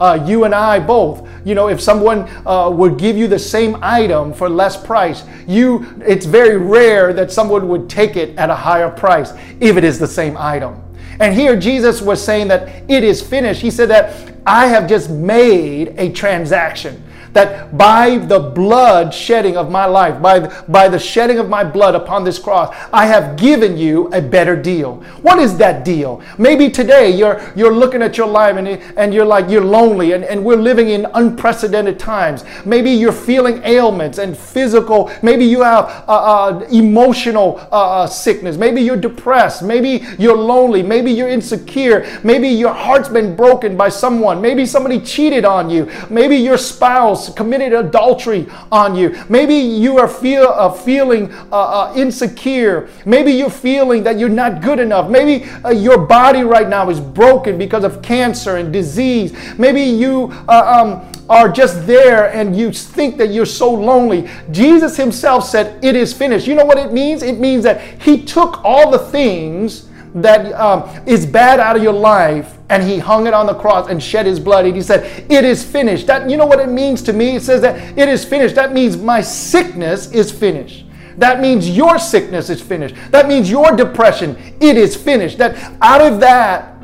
Uh, 0.00 0.24
you 0.26 0.44
and 0.44 0.54
I 0.54 0.78
both. 0.78 1.28
You 1.44 1.54
know, 1.54 1.68
if 1.68 1.80
someone 1.80 2.28
uh, 2.46 2.70
would 2.70 2.98
give 2.98 3.16
you 3.16 3.26
the 3.26 3.38
same 3.38 3.76
item 3.82 4.32
for 4.32 4.48
less 4.48 4.76
price, 4.76 5.24
you 5.46 5.86
it's 6.06 6.26
very 6.26 6.56
rare 6.56 7.12
that 7.12 7.32
someone 7.32 7.68
would 7.68 7.88
take 7.90 8.16
it 8.16 8.36
at 8.38 8.50
a 8.50 8.54
higher 8.54 8.90
price 8.90 9.32
if 9.60 9.76
it 9.76 9.84
is 9.84 9.98
the 9.98 10.06
same 10.06 10.36
item. 10.36 10.82
And 11.20 11.34
here 11.34 11.58
Jesus 11.58 12.00
was 12.00 12.22
saying 12.22 12.48
that 12.48 12.88
it 12.88 13.02
is 13.02 13.20
finished. 13.20 13.60
He 13.60 13.70
said 13.70 13.90
that 13.90 14.34
I 14.46 14.66
have 14.66 14.88
just 14.88 15.10
made 15.10 15.94
a 15.98 16.12
transaction 16.12 17.02
that 17.32 17.76
by 17.76 18.18
the 18.18 18.38
blood 18.38 19.12
shedding 19.12 19.56
of 19.56 19.70
my 19.70 19.84
life, 19.84 20.20
by, 20.20 20.40
by 20.68 20.88
the 20.88 20.98
shedding 20.98 21.38
of 21.38 21.48
my 21.48 21.64
blood 21.64 21.94
upon 21.94 22.24
this 22.24 22.38
cross, 22.38 22.74
I 22.92 23.06
have 23.06 23.36
given 23.36 23.76
you 23.76 24.08
a 24.08 24.20
better 24.20 24.56
deal. 24.56 24.96
What 25.22 25.38
is 25.38 25.56
that 25.58 25.84
deal? 25.84 26.22
Maybe 26.38 26.70
today 26.70 27.10
you're, 27.10 27.40
you're 27.54 27.74
looking 27.74 28.02
at 28.02 28.16
your 28.16 28.26
life 28.26 28.56
and, 28.56 28.68
and 28.68 29.12
you're 29.12 29.24
like, 29.24 29.48
you're 29.50 29.64
lonely 29.64 30.12
and, 30.12 30.24
and 30.24 30.44
we're 30.44 30.56
living 30.56 30.88
in 30.88 31.06
unprecedented 31.14 31.98
times. 31.98 32.44
Maybe 32.64 32.90
you're 32.90 33.12
feeling 33.12 33.62
ailments 33.64 34.18
and 34.18 34.36
physical, 34.36 35.10
maybe 35.22 35.44
you 35.44 35.62
have 35.62 36.04
uh, 36.08 36.12
uh, 36.12 36.66
emotional 36.70 37.58
uh, 37.72 38.02
uh 38.02 38.06
sickness. 38.06 38.56
Maybe 38.56 38.82
you're 38.82 38.96
depressed. 38.96 39.62
Maybe 39.62 40.04
you're 40.18 40.36
lonely. 40.36 40.82
Maybe 40.82 41.10
you're 41.10 41.28
insecure. 41.28 42.06
Maybe 42.22 42.48
your 42.48 42.72
heart's 42.72 43.08
been 43.08 43.34
broken 43.36 43.76
by 43.76 43.88
someone. 43.88 44.40
Maybe 44.40 44.66
somebody 44.66 45.00
cheated 45.00 45.44
on 45.44 45.70
you. 45.70 45.90
Maybe 46.10 46.36
your 46.36 46.58
spouse 46.58 47.17
committed 47.34 47.72
adultery 47.72 48.46
on 48.70 48.94
you. 48.94 49.16
Maybe 49.28 49.54
you 49.54 49.98
are 49.98 50.08
feel, 50.08 50.44
uh, 50.44 50.70
feeling 50.70 51.32
uh, 51.52 51.90
uh, 51.90 51.92
insecure. 51.96 52.88
Maybe 53.04 53.32
you're 53.32 53.50
feeling 53.50 54.02
that 54.04 54.18
you're 54.18 54.28
not 54.28 54.62
good 54.62 54.78
enough. 54.78 55.10
Maybe 55.10 55.48
uh, 55.64 55.70
your 55.70 55.98
body 55.98 56.42
right 56.42 56.68
now 56.68 56.90
is 56.90 57.00
broken 57.00 57.58
because 57.58 57.84
of 57.84 58.02
cancer 58.02 58.56
and 58.56 58.72
disease. 58.72 59.32
Maybe 59.58 59.82
you 59.82 60.32
uh, 60.48 61.02
um, 61.02 61.12
are 61.28 61.48
just 61.48 61.86
there 61.86 62.32
and 62.32 62.56
you 62.56 62.72
think 62.72 63.16
that 63.18 63.28
you're 63.28 63.46
so 63.46 63.72
lonely. 63.72 64.28
Jesus 64.50 64.96
himself 64.96 65.44
said, 65.44 65.82
It 65.84 65.96
is 65.96 66.12
finished. 66.12 66.46
You 66.46 66.54
know 66.54 66.64
what 66.64 66.78
it 66.78 66.92
means? 66.92 67.22
It 67.22 67.38
means 67.38 67.64
that 67.64 68.02
he 68.02 68.24
took 68.24 68.64
all 68.64 68.90
the 68.90 68.98
things 68.98 69.88
that 70.14 70.52
um, 70.54 70.88
is 71.06 71.26
bad 71.26 71.60
out 71.60 71.76
of 71.76 71.82
your 71.82 71.92
life 71.92 72.57
and 72.70 72.82
he 72.82 72.98
hung 72.98 73.26
it 73.26 73.34
on 73.34 73.46
the 73.46 73.54
cross 73.54 73.88
and 73.88 74.02
shed 74.02 74.26
his 74.26 74.38
blood 74.38 74.66
and 74.66 74.76
he 74.76 74.82
said 74.82 75.24
it 75.30 75.44
is 75.44 75.64
finished. 75.64 76.06
That 76.06 76.28
you 76.28 76.36
know 76.36 76.46
what 76.46 76.60
it 76.60 76.68
means 76.68 77.02
to 77.02 77.12
me? 77.12 77.36
It 77.36 77.42
says 77.42 77.62
that 77.62 77.96
it 77.98 78.08
is 78.08 78.24
finished. 78.24 78.54
That 78.54 78.72
means 78.72 78.96
my 78.96 79.20
sickness 79.20 80.12
is 80.12 80.30
finished. 80.30 80.84
That 81.16 81.40
means 81.40 81.68
your 81.68 81.98
sickness 81.98 82.48
is 82.48 82.62
finished. 82.62 82.94
That 83.10 83.26
means 83.26 83.50
your 83.50 83.74
depression 83.74 84.36
it 84.60 84.76
is 84.76 84.94
finished. 84.96 85.38
That 85.38 85.76
out 85.80 86.00
of 86.00 86.20
that 86.20 86.77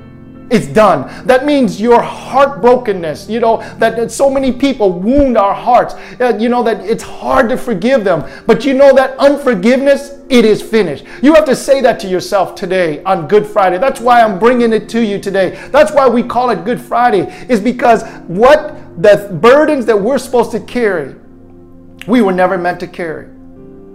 It's 0.55 0.69
done. 0.69 1.27
That 1.27 1.45
means 1.45 1.81
your 1.81 2.01
heartbrokenness, 2.01 3.29
you 3.29 3.41
know, 3.41 3.57
that, 3.79 3.97
that 3.97 4.13
so 4.13 4.31
many 4.31 4.53
people 4.53 4.93
wound 4.93 5.37
our 5.37 5.53
hearts, 5.53 5.95
uh, 6.21 6.39
you 6.39 6.49
know, 6.49 6.63
that 6.63 6.81
it's 6.85 7.03
hard 7.03 7.49
to 7.49 7.57
forgive 7.57 8.05
them. 8.05 8.25
But 8.47 8.65
you 8.65 8.73
know 8.73 8.95
that 8.95 9.19
unforgiveness, 9.19 10.13
it 10.29 10.45
is 10.45 10.63
finished. 10.63 11.07
You 11.23 11.35
have 11.35 11.45
to 11.47 11.57
say 11.57 11.81
that 11.81 11.99
to 12.01 12.07
yourself 12.07 12.55
today 12.55 13.03
on 13.03 13.27
Good 13.27 13.49
Friday. 13.49 13.79
That's 13.79 14.01
why 14.01 14.23
I'm 14.23 14.39
bringing 14.39 14.73
it 14.73 14.89
to 14.91 15.05
you 15.05 15.19
today. 15.19 15.59
That's 15.73 15.91
why 15.91 16.09
we 16.09 16.23
call 16.23 16.51
it 16.51 16.65
Good 16.65 16.81
Friday, 16.81 17.23
is 17.49 17.61
because 17.61 18.05
what 18.29 18.77
the 19.03 19.37
burdens 19.43 19.87
that 19.87 20.01
we're 20.01 20.19
supposed 20.19 20.53
to 20.53 20.61
carry, 20.61 21.17
we 22.07 22.23
were 22.23 22.33
never 22.33 22.57
meant 22.57 22.79
to 22.79 22.87
carry. 22.87 23.27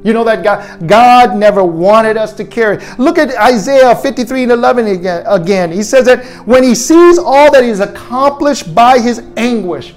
You 0.04 0.14
know 0.14 0.24
that 0.24 0.44
God, 0.44 0.88
God 0.88 1.36
never 1.36 1.64
wanted 1.64 2.16
us 2.16 2.32
to 2.34 2.46
carry. 2.46 2.78
Look 2.98 3.18
at 3.18 3.36
Isaiah 3.36 3.96
53 3.96 4.44
and 4.44 4.52
11 4.54 4.88
again, 4.88 5.24
again. 5.28 5.72
He 5.72 5.84
says 5.84 6.06
that 6.06 6.26
when 6.48 6.64
he 6.64 6.74
sees 6.74 7.18
all 7.18 7.52
that 7.52 7.64
is 7.64 7.82
accomplished 7.82 8.74
by 8.74 9.00
his 9.00 9.22
anguish, 9.36 9.94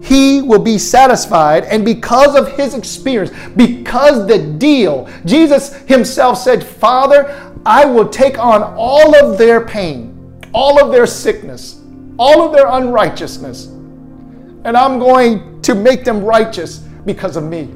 he 0.00 0.42
will 0.42 0.60
be 0.60 0.78
satisfied. 0.78 1.64
And 1.64 1.84
because 1.84 2.36
of 2.36 2.52
his 2.52 2.74
experience, 2.74 3.32
because 3.56 4.28
the 4.28 4.38
deal, 4.38 5.08
Jesus 5.24 5.74
himself 5.82 6.38
said, 6.38 6.64
Father, 6.64 7.52
I 7.66 7.84
will 7.84 8.08
take 8.08 8.38
on 8.38 8.62
all 8.62 9.16
of 9.16 9.38
their 9.38 9.66
pain, 9.66 10.40
all 10.54 10.80
of 10.80 10.92
their 10.92 11.06
sickness, 11.06 11.82
all 12.16 12.42
of 12.42 12.52
their 12.52 12.68
unrighteousness, 12.68 13.66
and 13.66 14.76
I'm 14.76 15.00
going 15.00 15.60
to 15.62 15.74
make 15.74 16.04
them 16.04 16.24
righteous 16.24 16.78
because 16.78 17.36
of 17.36 17.42
me. 17.42 17.68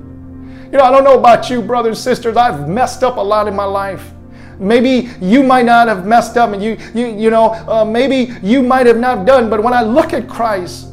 You 0.72 0.78
know, 0.78 0.84
I 0.84 0.90
don't 0.90 1.04
know 1.04 1.18
about 1.18 1.50
you, 1.50 1.62
brothers, 1.62 1.96
and 1.96 1.98
sisters. 1.98 2.36
I've 2.36 2.68
messed 2.68 3.02
up 3.02 3.16
a 3.16 3.20
lot 3.20 3.48
in 3.48 3.56
my 3.56 3.64
life. 3.64 4.12
Maybe 4.58 5.10
you 5.20 5.42
might 5.42 5.64
not 5.64 5.88
have 5.88 6.06
messed 6.06 6.36
up, 6.36 6.52
and 6.52 6.62
you, 6.62 6.76
you, 6.94 7.06
you 7.06 7.30
know, 7.30 7.52
uh, 7.68 7.84
maybe 7.84 8.34
you 8.42 8.62
might 8.62 8.86
have 8.86 8.98
not 8.98 9.26
done. 9.26 9.50
But 9.50 9.62
when 9.62 9.72
I 9.72 9.82
look 9.82 10.12
at 10.12 10.28
Christ, 10.28 10.88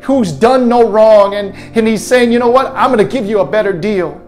who's 0.00 0.32
done 0.32 0.68
no 0.68 0.88
wrong, 0.88 1.34
and, 1.34 1.54
and 1.76 1.86
he's 1.86 2.06
saying, 2.06 2.32
you 2.32 2.38
know 2.38 2.48
what, 2.48 2.72
I'm 2.74 2.92
going 2.92 3.06
to 3.06 3.12
give 3.12 3.26
you 3.26 3.40
a 3.40 3.46
better 3.46 3.72
deal 3.72 4.24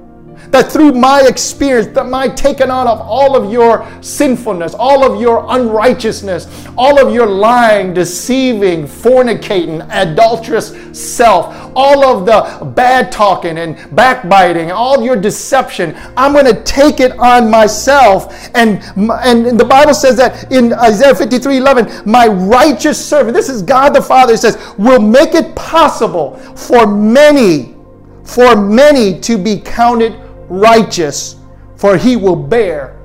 that 0.49 0.73
through 0.73 0.93
my 0.93 1.23
experience, 1.27 1.95
that 1.95 2.07
my 2.07 2.29
taking 2.29 2.71
on 2.71 2.87
of 2.87 3.01
all 3.01 3.37
of 3.37 3.53
your 3.53 3.87
sinfulness, 4.03 4.75
all 4.75 5.05
of 5.05 5.21
your 5.21 5.47
unrighteousness, 5.49 6.67
all 6.77 7.05
of 7.05 7.15
your 7.15 7.27
lying, 7.27 7.95
deceiving, 7.95 8.85
fornicating, 8.85 9.87
adulterous 9.91 10.75
self, 10.99 11.55
all 11.77 12.05
of 12.05 12.27
the 12.27 12.65
bad 12.65 13.13
talking 13.13 13.59
and 13.59 13.77
backbiting, 13.95 14.71
all 14.71 15.05
your 15.05 15.17
deception, 15.17 15.97
I'm 16.17 16.33
going 16.33 16.47
to 16.47 16.63
take 16.65 17.01
it 17.01 17.13
on 17.19 17.51
myself. 17.51 18.51
And, 18.55 18.83
and 18.97 19.59
the 19.59 19.65
Bible 19.65 19.95
says 19.95 20.17
that 20.17 20.51
in 20.53 20.73
Isaiah 20.73 21.15
53 21.15 21.59
11, 21.59 22.11
my 22.11 22.27
righteous 22.27 23.03
servant, 23.05 23.35
this 23.37 23.49
is 23.49 23.63
God 23.63 23.91
the 23.91 24.03
Father, 24.03 24.37
says, 24.37 24.59
will 24.79 25.01
make 25.01 25.35
it 25.35 25.55
possible 25.55 26.37
for 26.57 26.87
many, 26.87 27.77
for 28.25 28.57
many 28.57 29.21
to 29.21 29.39
be 29.39 29.61
counted 29.61 30.21
righteous, 30.51 31.37
for 31.77 31.97
he 31.97 32.17
will 32.17 32.37
bear 32.37 33.01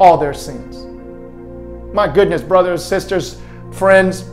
all 0.00 0.18
their 0.18 0.34
sins. 0.34 0.84
My 1.94 2.12
goodness, 2.12 2.42
brothers, 2.42 2.84
sisters, 2.84 3.40
friends, 3.72 4.24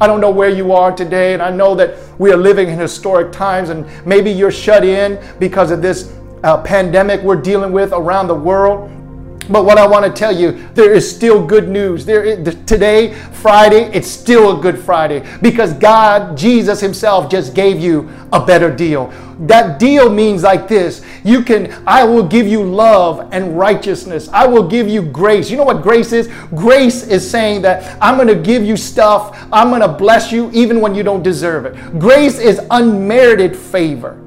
I 0.00 0.06
don't 0.06 0.20
know 0.20 0.30
where 0.30 0.48
you 0.48 0.72
are 0.72 0.90
today, 0.90 1.34
and 1.34 1.42
I 1.42 1.50
know 1.50 1.74
that 1.74 1.96
we 2.18 2.32
are 2.32 2.36
living 2.36 2.68
in 2.68 2.78
historic 2.78 3.30
times, 3.30 3.68
and 3.68 3.86
maybe 4.06 4.30
you're 4.30 4.50
shut 4.50 4.84
in 4.84 5.22
because 5.38 5.70
of 5.70 5.82
this 5.82 6.12
uh, 6.42 6.60
pandemic 6.62 7.20
we're 7.20 7.40
dealing 7.40 7.72
with 7.72 7.92
around 7.92 8.26
the 8.26 8.34
world. 8.34 8.90
But 9.48 9.64
what 9.64 9.76
I 9.76 9.86
want 9.86 10.04
to 10.04 10.12
tell 10.12 10.34
you, 10.34 10.68
there 10.74 10.92
is 10.92 11.08
still 11.08 11.44
good 11.44 11.68
news. 11.68 12.04
There 12.04 12.24
is, 12.24 12.56
today, 12.64 13.14
Friday, 13.42 13.90
it's 13.92 14.08
still 14.08 14.56
a 14.56 14.62
good 14.62 14.78
Friday 14.78 15.28
because 15.42 15.72
God, 15.74 16.38
Jesus 16.38 16.80
Himself, 16.80 17.28
just 17.28 17.54
gave 17.54 17.80
you 17.80 18.08
a 18.32 18.44
better 18.44 18.74
deal. 18.74 19.12
That 19.40 19.80
deal 19.80 20.08
means 20.08 20.44
like 20.44 20.68
this 20.68 21.04
you 21.24 21.42
can, 21.42 21.82
I 21.86 22.04
will 22.04 22.22
give 22.22 22.46
you 22.46 22.62
love 22.62 23.28
and 23.32 23.58
righteousness. 23.58 24.28
I 24.28 24.46
will 24.46 24.68
give 24.68 24.88
you 24.88 25.02
grace. 25.02 25.50
You 25.50 25.56
know 25.56 25.64
what 25.64 25.82
grace 25.82 26.12
is? 26.12 26.28
Grace 26.54 27.06
is 27.08 27.28
saying 27.28 27.62
that 27.62 27.98
I'm 28.00 28.14
going 28.16 28.28
to 28.28 28.36
give 28.36 28.64
you 28.64 28.76
stuff, 28.76 29.44
I'm 29.52 29.70
going 29.70 29.82
to 29.82 29.88
bless 29.88 30.30
you 30.30 30.48
even 30.52 30.80
when 30.80 30.94
you 30.94 31.02
don't 31.02 31.22
deserve 31.22 31.66
it. 31.66 31.98
Grace 31.98 32.38
is 32.38 32.60
unmerited 32.70 33.56
favor. 33.56 34.18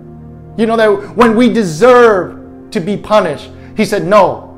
You 0.58 0.66
know 0.66 0.78
that 0.78 1.16
when 1.16 1.36
we 1.36 1.52
deserve 1.52 2.70
to 2.72 2.80
be 2.82 2.98
punished, 2.98 3.50
He 3.78 3.86
said, 3.86 4.06
No, 4.06 4.52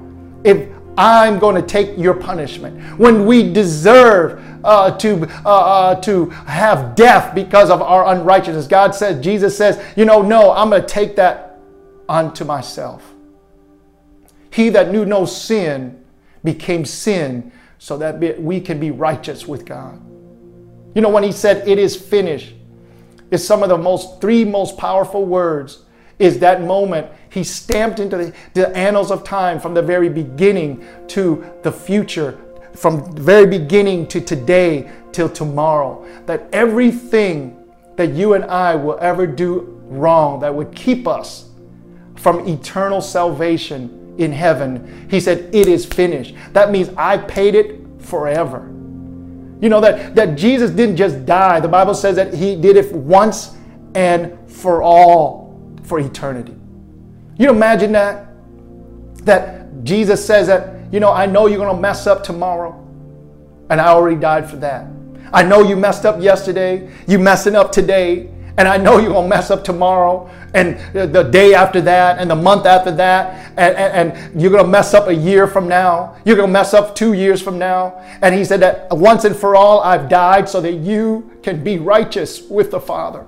if 0.44 0.70
I'm 0.98 1.38
going 1.38 1.56
to 1.56 1.62
take 1.62 1.98
your 1.98 2.16
punishment. 2.16 3.00
When 3.00 3.26
we 3.26 3.54
deserve 3.54 4.44
uh, 4.64 4.98
to, 4.98 5.28
uh, 5.46 5.50
uh, 5.50 6.02
to 6.02 6.30
have 6.30 6.96
death 6.96 7.36
because 7.36 7.70
of 7.70 7.82
our 7.82 8.14
unrighteousness, 8.16 8.68
God 8.68 8.96
says, 8.96 9.24
Jesus 9.24 9.56
says, 9.56 9.82
you 9.96 10.06
know, 10.06 10.24
no, 10.24 10.52
I'm 10.52 10.72
going 10.72 10.82
to 10.82 10.88
take 10.88 11.16
that 11.18 11.60
unto 12.10 12.44
myself. 12.44 13.14
He 14.50 14.70
that 14.70 14.92
knew 14.92 15.06
no 15.06 15.26
sin 15.26 16.04
became 16.44 16.84
sin 16.84 17.52
so 17.78 17.98
that 17.98 18.42
we 18.42 18.60
can 18.60 18.80
be 18.80 18.90
righteous 18.90 19.48
with 19.48 19.66
God. 19.66 20.02
You 20.96 21.02
know, 21.02 21.10
when 21.10 21.22
he 21.24 21.32
said, 21.32 21.68
it 21.68 21.78
is 21.78 21.96
finished, 21.96 22.56
it's 23.30 23.44
some 23.44 23.62
of 23.62 23.70
the 23.70 23.78
most, 23.78 24.20
three 24.20 24.44
most 24.44 24.78
powerful 24.78 25.26
words 25.26 25.84
is 26.20 26.40
that 26.40 26.62
moment 26.62 27.08
he 27.30 27.44
stamped 27.44 28.00
into 28.00 28.18
the, 28.18 28.34
the, 28.54 28.76
annals 28.76 29.12
of 29.12 29.24
time 29.24 29.60
from 29.60 29.74
the 29.74 29.82
very 29.82 30.10
beginning 30.10 30.84
to 31.08 31.46
the 31.62 31.72
future, 31.72 32.40
from 32.74 33.12
the 33.14 33.22
very 33.22 33.46
beginning 33.46 34.08
to 34.08 34.22
today 34.22 34.90
till 35.12 35.30
tomorrow. 35.30 36.06
That 36.26 36.48
everything 36.52 37.64
that 37.96 38.14
you 38.14 38.34
and 38.34 38.46
I 38.46 38.76
will 38.76 38.98
ever 39.02 39.28
do 39.28 39.80
wrong 39.86 40.40
that 40.40 40.54
would 40.54 40.74
keep 40.74 41.08
us 41.08 41.50
from 42.16 42.48
eternal 42.48 43.02
salvation 43.02 44.16
in 44.18 44.32
heaven, 44.32 45.08
he 45.10 45.20
said, 45.20 45.54
It 45.54 45.68
is 45.68 45.86
finished. 45.86 46.34
That 46.54 46.72
means 46.72 46.90
I 46.98 47.18
paid 47.18 47.54
it 47.54 47.82
forever. 48.00 48.74
You 49.60 49.70
know 49.70 49.82
that, 49.82 50.16
that 50.16 50.38
Jesus 50.38 50.72
didn't 50.72 50.98
just 50.98 51.26
die. 51.26 51.60
The 51.60 51.68
Bible 51.68 51.94
says 51.94 52.16
that 52.16 52.34
he 52.34 52.56
did 52.56 52.78
it 52.78 52.94
once 52.94 53.56
and 53.96 54.38
for 54.50 54.82
all 54.82 55.47
for 55.88 56.00
eternity. 56.00 56.56
You 57.38 57.50
imagine 57.50 57.94
that? 57.94 58.28
That 59.26 59.84
Jesus 59.84 60.26
says 60.26 60.48
that, 60.48 60.92
you 60.94 61.00
know, 61.00 61.12
I 61.12 61.26
know 61.26 61.48
you're 61.48 61.58
going 61.58 61.76
to 61.76 61.82
mess 61.82 62.08
up 62.08 62.24
tomorrow, 62.24 62.74
and 63.70 63.80
I 63.80 63.88
already 63.88 64.20
died 64.20 64.50
for 64.50 64.58
that. 64.58 64.88
I 65.34 65.44
know 65.44 65.62
you 65.64 65.76
messed 65.76 66.06
up 66.06 66.22
yesterday, 66.22 66.90
you 67.08 67.20
messing 67.20 67.56
up 67.56 67.72
today, 67.72 68.30
and 68.58 68.68
I 68.68 68.78
know 68.78 68.98
you're 68.98 69.14
to 69.14 69.28
mess 69.28 69.52
up 69.52 69.64
tomorrow, 69.64 70.30
and 70.54 70.80
the 70.94 71.24
day 71.24 71.54
after 71.54 71.80
that, 71.82 72.20
and 72.20 72.30
the 72.30 72.36
month 72.36 72.66
after 72.66 72.92
that, 72.92 73.54
and, 73.58 73.76
and, 73.76 74.12
and 74.12 74.42
you're 74.42 74.58
to 74.58 74.64
mess 74.64 74.94
up 74.94 75.08
a 75.08 75.14
year 75.14 75.48
from 75.48 75.68
now. 75.68 76.16
You're 76.26 76.38
to 76.38 76.48
mess 76.48 76.74
up 76.74 76.96
two 76.96 77.14
years 77.14 77.42
from 77.42 77.60
now. 77.60 78.04
And 78.22 78.34
he 78.34 78.44
said 78.44 78.62
that 78.62 78.88
once 78.96 79.26
and 79.26 79.36
for 79.36 79.56
all, 79.56 79.82
I've 79.82 80.10
died 80.10 80.50
so 80.50 80.62
that 80.62 80.74
you 80.74 81.38
can 81.44 81.64
be 81.64 81.78
righteous 81.78 82.42
with 82.42 82.72
the 82.72 82.80
Father. 82.80 83.26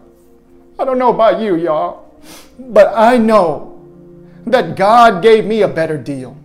I 0.79 0.85
don't 0.85 0.97
know 0.97 1.13
about 1.13 1.41
you, 1.41 1.55
y'all. 1.55 2.08
But 2.57 2.91
I 2.95 3.17
know 3.17 3.81
that 4.45 4.75
God 4.75 5.21
gave 5.21 5.45
me 5.45 5.61
a 5.61 5.67
better 5.67 5.97
deal. 5.97 6.35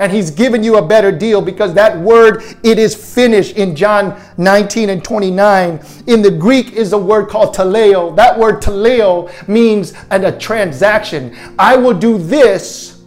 And 0.00 0.10
he's 0.10 0.30
given 0.30 0.64
you 0.64 0.78
a 0.78 0.82
better 0.82 1.12
deal 1.12 1.42
because 1.42 1.74
that 1.74 1.96
word, 1.98 2.42
it 2.62 2.78
is 2.78 2.94
finished 2.94 3.56
in 3.58 3.76
John 3.76 4.18
19 4.38 4.88
and 4.88 5.04
29. 5.04 5.78
In 6.06 6.22
the 6.22 6.30
Greek 6.30 6.72
is 6.72 6.94
a 6.94 6.98
word 6.98 7.28
called 7.28 7.54
teleo. 7.54 8.16
That 8.16 8.38
word 8.38 8.62
teleo 8.62 9.30
means 9.46 9.92
an, 10.10 10.24
a 10.24 10.36
transaction. 10.38 11.36
I 11.58 11.76
will 11.76 11.92
do 11.92 12.16
this 12.16 13.02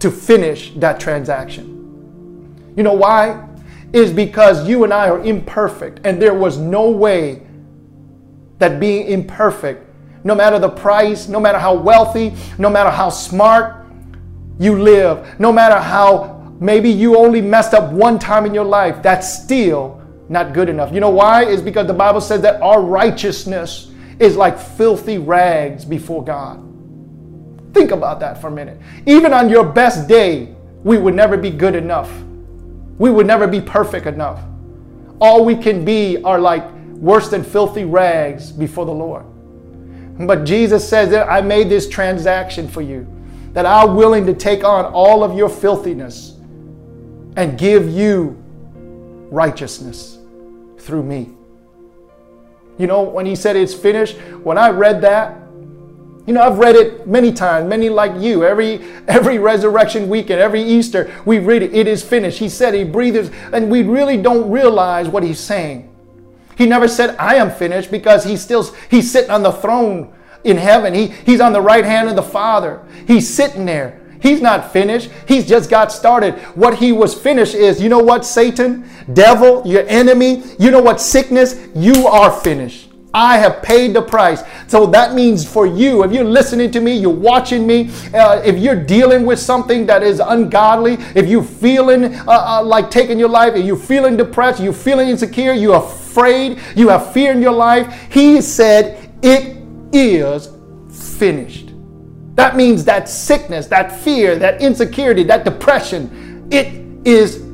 to 0.00 0.10
finish 0.10 0.72
that 0.74 1.00
transaction. 1.00 2.74
You 2.76 2.82
know 2.82 2.92
why? 2.92 3.48
Is 3.94 4.12
because 4.12 4.68
you 4.68 4.84
and 4.84 4.92
I 4.92 5.08
are 5.08 5.20
imperfect, 5.20 6.00
and 6.04 6.20
there 6.20 6.34
was 6.34 6.58
no 6.58 6.90
way 6.90 7.46
that 8.58 8.78
being 8.78 9.06
imperfect 9.06 9.89
no 10.24 10.34
matter 10.34 10.58
the 10.58 10.68
price, 10.68 11.28
no 11.28 11.40
matter 11.40 11.58
how 11.58 11.74
wealthy, 11.74 12.34
no 12.58 12.68
matter 12.68 12.90
how 12.90 13.10
smart 13.10 13.86
you 14.58 14.78
live, 14.78 15.40
no 15.40 15.52
matter 15.52 15.78
how 15.78 16.54
maybe 16.60 16.90
you 16.90 17.16
only 17.16 17.40
messed 17.40 17.72
up 17.72 17.92
one 17.92 18.18
time 18.18 18.44
in 18.44 18.52
your 18.52 18.64
life, 18.64 19.02
that's 19.02 19.42
still 19.42 20.00
not 20.28 20.52
good 20.52 20.68
enough. 20.68 20.92
You 20.92 21.00
know 21.00 21.10
why? 21.10 21.44
Is 21.44 21.62
because 21.62 21.86
the 21.86 21.94
Bible 21.94 22.20
says 22.20 22.42
that 22.42 22.60
our 22.62 22.82
righteousness 22.82 23.90
is 24.18 24.36
like 24.36 24.58
filthy 24.58 25.18
rags 25.18 25.84
before 25.84 26.22
God. 26.22 26.62
Think 27.72 27.90
about 27.90 28.20
that 28.20 28.40
for 28.40 28.48
a 28.48 28.50
minute. 28.50 28.78
Even 29.06 29.32
on 29.32 29.48
your 29.48 29.64
best 29.64 30.08
day, 30.08 30.54
we 30.84 30.98
would 30.98 31.14
never 31.14 31.36
be 31.36 31.50
good 31.50 31.74
enough. 31.74 32.10
We 32.98 33.10
would 33.10 33.26
never 33.26 33.46
be 33.46 33.60
perfect 33.60 34.06
enough. 34.06 34.40
All 35.20 35.44
we 35.44 35.56
can 35.56 35.84
be 35.84 36.22
are 36.22 36.38
like 36.38 36.70
worse 36.94 37.28
than 37.30 37.42
filthy 37.42 37.84
rags 37.84 38.52
before 38.52 38.84
the 38.84 38.92
Lord. 38.92 39.24
But 40.26 40.44
Jesus 40.44 40.86
says 40.86 41.10
that 41.10 41.28
I 41.30 41.40
made 41.40 41.68
this 41.68 41.88
transaction 41.88 42.68
for 42.68 42.82
you, 42.82 43.06
that 43.52 43.64
I'm 43.64 43.96
willing 43.96 44.26
to 44.26 44.34
take 44.34 44.64
on 44.64 44.84
all 44.84 45.24
of 45.24 45.36
your 45.36 45.48
filthiness 45.48 46.36
and 47.36 47.58
give 47.58 47.88
you 47.88 48.36
righteousness 49.30 50.18
through 50.78 51.04
me. 51.04 51.30
You 52.78 52.86
know, 52.86 53.02
when 53.02 53.26
he 53.26 53.34
said 53.36 53.56
it's 53.56 53.74
finished, 53.74 54.16
when 54.42 54.58
I 54.58 54.70
read 54.70 55.00
that, 55.02 55.36
you 56.26 56.34
know, 56.34 56.42
I've 56.42 56.58
read 56.58 56.76
it 56.76 57.06
many 57.06 57.32
times, 57.32 57.68
many 57.68 57.88
like 57.88 58.20
you. 58.20 58.44
Every 58.44 58.84
every 59.08 59.38
resurrection 59.38 60.08
weekend, 60.08 60.40
every 60.40 60.62
Easter, 60.62 61.10
we 61.24 61.38
read 61.38 61.62
it. 61.62 61.74
It 61.74 61.86
is 61.86 62.02
finished. 62.02 62.38
He 62.38 62.48
said 62.48 62.74
he 62.74 62.84
breathes, 62.84 63.30
and 63.52 63.70
we 63.70 63.82
really 63.82 64.16
don't 64.16 64.50
realize 64.50 65.08
what 65.08 65.22
he's 65.22 65.40
saying. 65.40 65.89
He 66.60 66.66
never 66.66 66.88
said, 66.88 67.16
I 67.16 67.36
am 67.36 67.50
finished, 67.50 67.90
because 67.90 68.22
he's 68.22 68.42
still 68.42 68.64
he's 68.90 69.10
sitting 69.10 69.30
on 69.30 69.42
the 69.42 69.50
throne 69.50 70.12
in 70.44 70.58
heaven. 70.58 70.92
He, 70.92 71.06
he's 71.06 71.40
on 71.40 71.54
the 71.54 71.60
right 71.62 71.86
hand 71.86 72.10
of 72.10 72.16
the 72.16 72.22
Father. 72.22 72.82
He's 73.06 73.26
sitting 73.26 73.64
there. 73.64 73.98
He's 74.20 74.42
not 74.42 74.70
finished. 74.70 75.10
He's 75.26 75.48
just 75.48 75.70
got 75.70 75.90
started. 75.90 76.34
What 76.54 76.76
he 76.76 76.92
was 76.92 77.14
finished 77.14 77.54
is, 77.54 77.80
you 77.80 77.88
know 77.88 78.00
what, 78.00 78.26
Satan, 78.26 78.86
devil, 79.14 79.62
your 79.64 79.88
enemy, 79.88 80.42
you 80.58 80.70
know 80.70 80.82
what, 80.82 81.00
sickness, 81.00 81.58
you 81.74 82.06
are 82.06 82.30
finished. 82.30 82.90
I 83.14 83.38
have 83.38 83.62
paid 83.62 83.94
the 83.94 84.02
price. 84.02 84.42
So 84.66 84.84
that 84.88 85.14
means 85.14 85.50
for 85.50 85.66
you, 85.66 86.04
if 86.04 86.12
you're 86.12 86.24
listening 86.24 86.70
to 86.72 86.80
me, 86.82 86.94
you're 86.94 87.10
watching 87.10 87.66
me, 87.66 87.88
uh, 88.12 88.42
if 88.44 88.58
you're 88.58 88.84
dealing 88.84 89.24
with 89.24 89.38
something 89.38 89.86
that 89.86 90.02
is 90.02 90.20
ungodly, 90.20 90.98
if 91.14 91.26
you're 91.26 91.42
feeling 91.42 92.14
uh, 92.16 92.24
uh, 92.28 92.62
like 92.62 92.90
taking 92.90 93.18
your 93.18 93.30
life, 93.30 93.54
if 93.54 93.64
you're 93.64 93.78
feeling 93.78 94.18
depressed, 94.18 94.60
you're 94.62 94.74
feeling 94.74 95.08
insecure, 95.08 95.54
you're 95.54 95.80
afraid, 96.10 96.60
you 96.74 96.88
have 96.88 97.12
fear 97.12 97.32
in 97.32 97.40
your 97.40 97.52
life, 97.52 98.12
he 98.12 98.40
said, 98.40 99.12
It 99.22 99.56
is 99.92 100.48
finished. 101.18 101.72
That 102.34 102.56
means 102.56 102.84
that 102.84 103.08
sickness, 103.08 103.66
that 103.66 104.00
fear, 104.00 104.36
that 104.36 104.60
insecurity, 104.60 105.24
that 105.24 105.44
depression, 105.44 106.48
it 106.50 107.06
is 107.06 107.44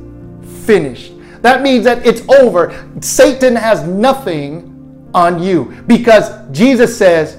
finished. 0.65 1.13
That 1.41 1.61
means 1.61 1.83
that 1.85 2.05
it's 2.05 2.21
over. 2.29 2.89
Satan 3.01 3.55
has 3.55 3.83
nothing 3.83 5.09
on 5.13 5.41
you 5.41 5.83
because 5.87 6.31
Jesus 6.51 6.97
says 6.97 7.37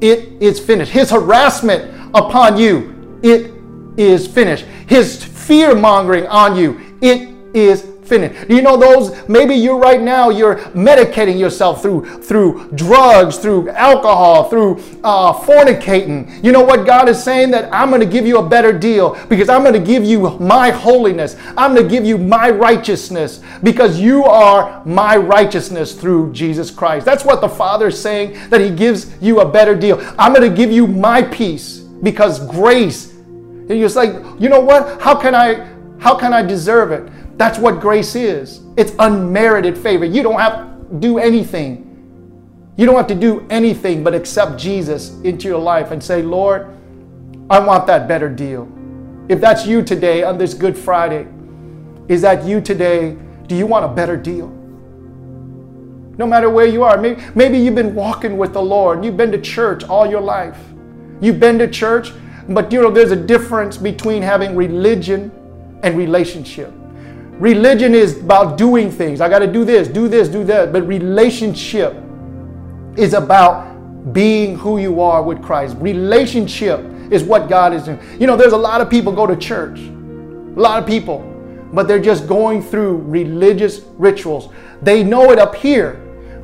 it 0.00 0.42
is 0.42 0.58
finished. 0.58 0.90
His 0.90 1.10
harassment 1.10 2.10
upon 2.14 2.56
you, 2.56 3.20
it 3.22 3.52
is 3.96 4.26
finished. 4.26 4.64
His 4.86 5.22
fear 5.22 5.74
mongering 5.74 6.26
on 6.26 6.56
you, 6.56 6.98
it 7.00 7.28
is 7.54 7.91
finished. 8.12 8.50
You 8.50 8.60
know 8.60 8.76
those 8.76 9.26
maybe 9.28 9.54
you 9.54 9.78
right 9.78 10.00
now 10.00 10.28
you're 10.28 10.56
medicating 10.74 11.38
yourself 11.38 11.80
through 11.80 12.22
through 12.22 12.70
drugs, 12.74 13.38
through 13.38 13.70
alcohol, 13.70 14.50
through 14.50 14.82
uh, 15.02 15.32
fornicating. 15.32 16.44
You 16.44 16.52
know 16.52 16.62
what 16.62 16.86
God 16.86 17.08
is 17.08 17.22
saying 17.22 17.50
that 17.52 17.72
I'm 17.72 17.88
going 17.88 18.00
to 18.00 18.06
give 18.06 18.26
you 18.26 18.38
a 18.38 18.46
better 18.46 18.72
deal 18.72 19.18
because 19.28 19.48
I'm 19.48 19.62
going 19.62 19.74
to 19.74 19.92
give 19.92 20.04
you 20.04 20.38
my 20.38 20.70
holiness. 20.70 21.36
I'm 21.56 21.74
going 21.74 21.88
to 21.88 21.90
give 21.90 22.04
you 22.04 22.18
my 22.18 22.50
righteousness 22.50 23.40
because 23.62 23.98
you 23.98 24.24
are 24.24 24.84
my 24.84 25.16
righteousness 25.16 25.94
through 25.94 26.32
Jesus 26.32 26.70
Christ. 26.70 27.06
That's 27.06 27.24
what 27.24 27.40
the 27.40 27.48
Father 27.48 27.88
is 27.88 28.00
saying 28.00 28.50
that 28.50 28.60
He 28.60 28.70
gives 28.70 29.10
you 29.22 29.40
a 29.40 29.50
better 29.50 29.74
deal. 29.74 29.98
I'm 30.18 30.34
going 30.34 30.48
to 30.48 30.54
give 30.54 30.70
you 30.70 30.86
my 30.86 31.22
peace 31.22 31.78
because 31.78 32.46
grace. 32.46 33.10
And 33.12 33.78
you're 33.78 33.88
like, 33.90 34.12
you 34.38 34.48
know 34.50 34.60
what? 34.60 35.00
How 35.00 35.14
can 35.14 35.34
I? 35.34 35.71
How 36.02 36.16
can 36.16 36.32
I 36.32 36.42
deserve 36.42 36.90
it? 36.90 37.38
That's 37.38 37.60
what 37.60 37.80
grace 37.80 38.16
is. 38.16 38.60
It's 38.76 38.92
unmerited 38.98 39.78
favor. 39.78 40.04
You 40.04 40.24
don't 40.24 40.40
have 40.40 40.54
to 40.88 40.94
do 40.98 41.18
anything. 41.18 41.88
You 42.76 42.86
don't 42.86 42.96
have 42.96 43.06
to 43.06 43.14
do 43.14 43.46
anything 43.50 44.02
but 44.02 44.12
accept 44.12 44.58
Jesus 44.58 45.20
into 45.20 45.46
your 45.46 45.60
life 45.60 45.92
and 45.92 46.02
say, 46.02 46.20
Lord, 46.20 46.76
I 47.48 47.60
want 47.60 47.86
that 47.86 48.08
better 48.08 48.28
deal. 48.28 48.66
If 49.28 49.40
that's 49.40 49.64
you 49.64 49.80
today 49.80 50.24
on 50.24 50.38
this 50.38 50.54
Good 50.54 50.76
Friday, 50.76 51.28
is 52.08 52.20
that 52.22 52.44
you 52.44 52.60
today? 52.60 53.16
Do 53.46 53.54
you 53.54 53.66
want 53.66 53.84
a 53.84 53.88
better 53.88 54.16
deal? 54.16 54.48
No 56.18 56.26
matter 56.26 56.50
where 56.50 56.66
you 56.66 56.82
are, 56.82 56.98
maybe, 56.98 57.22
maybe 57.36 57.58
you've 57.58 57.76
been 57.76 57.94
walking 57.94 58.36
with 58.38 58.52
the 58.54 58.62
Lord, 58.62 59.04
you've 59.04 59.16
been 59.16 59.30
to 59.30 59.40
church 59.40 59.84
all 59.84 60.04
your 60.04 60.20
life. 60.20 60.58
You've 61.20 61.38
been 61.38 61.60
to 61.60 61.68
church, 61.68 62.10
but 62.48 62.72
you 62.72 62.82
know 62.82 62.90
there's 62.90 63.12
a 63.12 63.16
difference 63.24 63.76
between 63.76 64.20
having 64.20 64.56
religion 64.56 65.30
and 65.82 65.96
relationship. 65.96 66.72
Religion 67.38 67.94
is 67.94 68.20
about 68.20 68.56
doing 68.56 68.90
things. 68.90 69.20
I 69.20 69.28
got 69.28 69.40
to 69.40 69.46
do 69.46 69.64
this, 69.64 69.88
do 69.88 70.06
this, 70.06 70.28
do 70.28 70.44
that. 70.44 70.72
But 70.72 70.86
relationship 70.86 71.96
is 72.96 73.14
about 73.14 74.12
being 74.12 74.56
who 74.56 74.78
you 74.78 75.00
are 75.00 75.22
with 75.22 75.42
Christ. 75.42 75.76
Relationship 75.78 76.80
is 77.10 77.22
what 77.22 77.48
God 77.48 77.72
is 77.72 77.84
doing. 77.84 77.98
You 78.18 78.26
know, 78.26 78.36
there's 78.36 78.52
a 78.52 78.58
lot 78.58 78.80
of 78.80 78.90
people 78.90 79.12
go 79.12 79.26
to 79.26 79.36
church, 79.36 79.78
a 79.78 80.60
lot 80.60 80.82
of 80.82 80.86
people, 80.86 81.20
but 81.72 81.88
they're 81.88 82.00
just 82.00 82.26
going 82.26 82.62
through 82.62 82.98
religious 82.98 83.80
rituals. 83.96 84.52
They 84.82 85.02
know 85.02 85.30
it 85.30 85.38
up 85.38 85.54
here, 85.54 85.94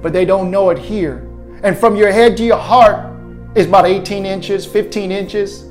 but 0.03 0.13
they 0.13 0.25
don't 0.25 0.51
know 0.51 0.71
it 0.71 0.79
here. 0.79 1.29
And 1.63 1.77
from 1.77 1.97
your 1.97 2.13
head 2.13 2.37
to 2.39 2.45
your 2.45 2.57
heart 2.57 3.15
is 3.55 3.67
about 3.67 3.87
18 3.87 4.25
inches, 4.25 4.65
15 4.65 5.11
inches. 5.11 5.68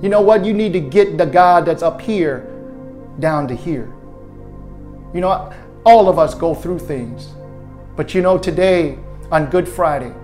You 0.00 0.08
know 0.08 0.20
what? 0.20 0.44
You 0.44 0.52
need 0.54 0.72
to 0.74 0.80
get 0.80 1.18
the 1.18 1.26
God 1.26 1.66
that's 1.66 1.82
up 1.82 2.00
here 2.00 2.46
down 3.18 3.48
to 3.48 3.54
here. 3.54 3.92
You 5.12 5.20
know, 5.20 5.52
all 5.84 6.08
of 6.08 6.18
us 6.18 6.34
go 6.34 6.54
through 6.54 6.78
things. 6.78 7.28
But 7.96 8.14
you 8.14 8.22
know, 8.22 8.38
today 8.38 8.98
on 9.32 9.46
Good 9.50 9.68
Friday, 9.68 10.14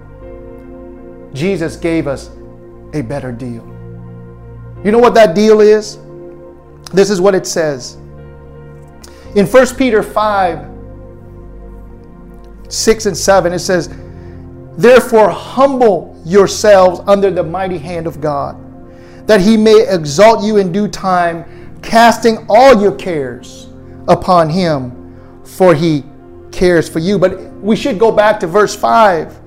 Jesus 1.33 1.77
gave 1.77 2.07
us 2.07 2.31
a 2.93 3.03
better 3.03 3.33
deal. 3.33 3.67
You 4.85 4.93
know 4.93 4.99
what 4.99 5.15
that 5.15 5.35
deal 5.35 5.61
is? 5.61 5.99
This 6.93 7.11
is 7.11 7.21
what 7.21 7.35
it 7.35 7.47
says. 7.47 7.95
In 9.35 9.47
1 9.47 9.75
Peter 9.77 10.03
5, 10.03 10.69
6 12.69 13.07
and 13.07 13.17
7, 13.17 13.53
it 13.53 13.59
says, 13.59 13.89
Therefore, 14.77 15.31
humble 15.31 16.21
yourselves 16.25 17.01
under 17.07 17.31
the 17.31 17.43
mighty 17.43 17.79
hand 17.79 18.07
of 18.07 18.21
God, 18.21 18.57
that 19.27 19.41
he 19.41 19.57
may 19.57 19.87
exalt 19.89 20.45
you 20.45 20.57
in 20.59 20.73
due 20.73 20.89
time 20.89 21.45
casting 21.83 22.45
all 22.49 22.81
your 22.81 22.95
cares 22.95 23.69
upon 24.09 24.49
him, 24.49 25.43
for 25.45 25.75
he 25.75 26.05
cares 26.51 26.89
for 26.89 26.99
you. 26.99 27.19
But 27.19 27.53
we 27.55 27.77
should 27.77 27.99
go 27.99 28.11
back 28.11 28.41
to 28.41 28.47
verse 28.47 28.75
5. 28.75 29.41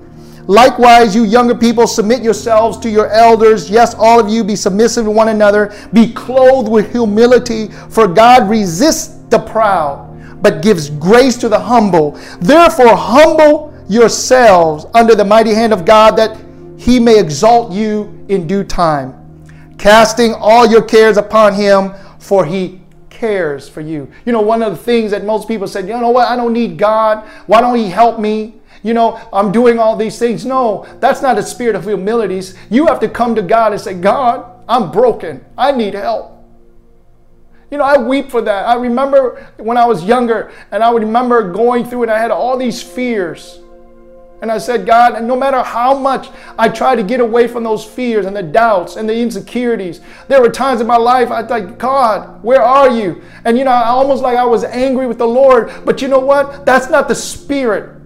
Likewise, 0.46 1.14
you 1.14 1.24
younger 1.24 1.54
people, 1.54 1.86
submit 1.86 2.22
yourselves 2.22 2.78
to 2.78 2.88
your 2.88 3.08
elders. 3.08 3.68
Yes, 3.68 3.94
all 3.94 4.18
of 4.18 4.30
you 4.30 4.42
be 4.42 4.56
submissive 4.56 5.04
to 5.04 5.10
one 5.10 5.28
another. 5.28 5.74
Be 5.92 6.12
clothed 6.12 6.70
with 6.70 6.90
humility, 6.90 7.68
for 7.90 8.08
God 8.08 8.48
resists 8.48 9.18
the 9.28 9.38
proud, 9.38 10.42
but 10.42 10.62
gives 10.62 10.88
grace 10.88 11.36
to 11.38 11.50
the 11.50 11.58
humble. 11.58 12.12
Therefore, 12.40 12.96
humble 12.96 13.74
yourselves 13.90 14.86
under 14.94 15.14
the 15.14 15.24
mighty 15.24 15.52
hand 15.52 15.74
of 15.74 15.84
God, 15.84 16.16
that 16.16 16.38
he 16.78 16.98
may 16.98 17.18
exalt 17.18 17.72
you 17.72 18.24
in 18.28 18.46
due 18.46 18.64
time. 18.64 19.17
Casting 19.78 20.34
all 20.34 20.66
your 20.66 20.82
cares 20.82 21.16
upon 21.16 21.54
him, 21.54 21.94
for 22.18 22.44
he 22.44 22.80
cares 23.10 23.68
for 23.68 23.80
you. 23.80 24.10
You 24.24 24.32
know, 24.32 24.40
one 24.40 24.62
of 24.62 24.76
the 24.76 24.82
things 24.82 25.10
that 25.12 25.24
most 25.24 25.48
people 25.48 25.66
said, 25.66 25.88
you 25.88 25.98
know 26.00 26.10
what, 26.10 26.28
I 26.28 26.36
don't 26.36 26.52
need 26.52 26.76
God. 26.76 27.26
Why 27.46 27.60
don't 27.60 27.76
he 27.76 27.88
help 27.88 28.18
me? 28.18 28.54
You 28.82 28.94
know, 28.94 29.20
I'm 29.32 29.50
doing 29.50 29.78
all 29.78 29.96
these 29.96 30.18
things. 30.18 30.44
No, 30.44 30.86
that's 31.00 31.22
not 31.22 31.38
a 31.38 31.42
spirit 31.42 31.74
of 31.74 31.84
humility. 31.84 32.40
You 32.70 32.86
have 32.86 33.00
to 33.00 33.08
come 33.08 33.34
to 33.34 33.42
God 33.42 33.72
and 33.72 33.80
say, 33.80 33.94
God, 33.94 34.64
I'm 34.68 34.90
broken. 34.90 35.44
I 35.56 35.72
need 35.72 35.94
help. 35.94 36.34
You 37.70 37.78
know, 37.78 37.84
I 37.84 37.98
weep 37.98 38.30
for 38.30 38.40
that. 38.42 38.66
I 38.66 38.74
remember 38.74 39.52
when 39.58 39.76
I 39.76 39.84
was 39.84 40.04
younger 40.04 40.52
and 40.70 40.82
I 40.82 40.90
would 40.90 41.02
remember 41.02 41.52
going 41.52 41.84
through 41.84 42.02
and 42.02 42.10
I 42.10 42.18
had 42.18 42.30
all 42.30 42.56
these 42.56 42.82
fears. 42.82 43.60
And 44.40 44.52
I 44.52 44.58
said, 44.58 44.86
God, 44.86 45.14
and 45.14 45.26
no 45.26 45.34
matter 45.34 45.62
how 45.62 45.98
much 45.98 46.28
I 46.56 46.68
try 46.68 46.94
to 46.94 47.02
get 47.02 47.18
away 47.18 47.48
from 47.48 47.64
those 47.64 47.84
fears 47.84 48.24
and 48.24 48.36
the 48.36 48.42
doubts 48.42 48.94
and 48.94 49.08
the 49.08 49.16
insecurities, 49.16 50.00
there 50.28 50.40
were 50.40 50.48
times 50.48 50.80
in 50.80 50.86
my 50.86 50.96
life 50.96 51.30
I 51.32 51.42
thought, 51.42 51.76
God, 51.76 52.42
where 52.44 52.62
are 52.62 52.88
you? 52.88 53.20
And 53.44 53.58
you 53.58 53.64
know, 53.64 53.72
I 53.72 53.88
almost 53.88 54.22
like 54.22 54.36
I 54.36 54.44
was 54.44 54.62
angry 54.62 55.08
with 55.08 55.18
the 55.18 55.26
Lord. 55.26 55.72
But 55.84 56.00
you 56.00 56.06
know 56.06 56.20
what? 56.20 56.64
That's 56.64 56.88
not 56.88 57.08
the 57.08 57.16
spirit. 57.16 57.96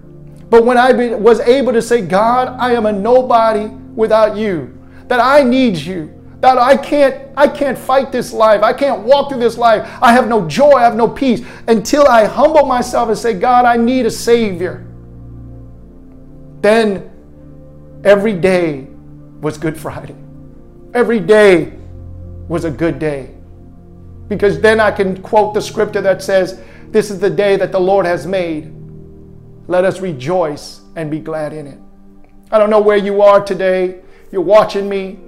But 0.49 0.64
when 0.64 0.79
I 0.79 0.92
was 1.16 1.40
able 1.40 1.73
to 1.73 1.83
say, 1.83 2.01
God, 2.01 2.49
I 2.59 2.73
am 2.73 2.87
a 2.87 2.92
nobody 2.92 3.66
without 3.95 4.37
you, 4.37 4.79
that 5.09 5.21
I 5.21 5.42
need 5.42 5.77
you, 5.77 6.12
that 6.40 6.57
I 6.57 6.77
can't, 6.77 7.31
I 7.37 7.47
can't 7.47 7.77
fight 7.77 8.11
this 8.11 8.33
life. 8.33 8.62
I 8.62 8.73
can't 8.73 9.03
walk 9.03 9.29
through 9.29 9.40
this 9.40 9.59
life. 9.59 9.87
I 10.03 10.12
have 10.12 10.29
no 10.29 10.49
joy, 10.49 10.73
I 10.73 10.83
have 10.83 10.97
no 10.97 11.09
peace 11.09 11.42
until 11.68 12.07
I 12.07 12.25
humble 12.25 12.64
myself 12.66 13.09
and 13.11 13.18
say, 13.18 13.35
God, 13.35 13.64
I 13.64 13.77
need 13.77 14.07
a 14.07 14.11
Savior. 14.11 14.87
Then 16.62 17.11
every 18.05 18.33
day 18.33 18.87
was 19.40 19.59
Good 19.59 19.77
Friday. 19.77 20.16
Every 20.94 21.20
day 21.20 21.72
was 22.48 22.64
a 22.64 22.70
good 22.70 22.98
day. 22.98 23.35
Because 24.29 24.61
then 24.61 24.81
I 24.81 24.90
can 24.90 25.20
quote 25.22 25.55
the 25.55 25.61
scripture 25.61 26.01
that 26.01 26.22
says, 26.22 26.61
This 26.88 27.11
is 27.11 27.18
the 27.18 27.31
day 27.31 27.57
that 27.57 27.72
the 27.72 27.81
Lord 27.81 28.07
has 28.07 28.27
made. 28.27 28.72
Let 29.66 29.85
us 29.85 30.01
rejoice 30.01 30.81
and 30.96 31.11
be 31.11 31.18
glad 31.18 31.53
in 31.53 31.66
it. 31.66 31.79
I 32.51 32.59
don't 32.59 32.70
know 32.70 32.81
where 32.81 32.96
you 32.96 33.22
are 33.22 33.44
today. 33.44 34.01
You're 34.31 34.42
watching 34.42 34.88
me. 34.88 35.18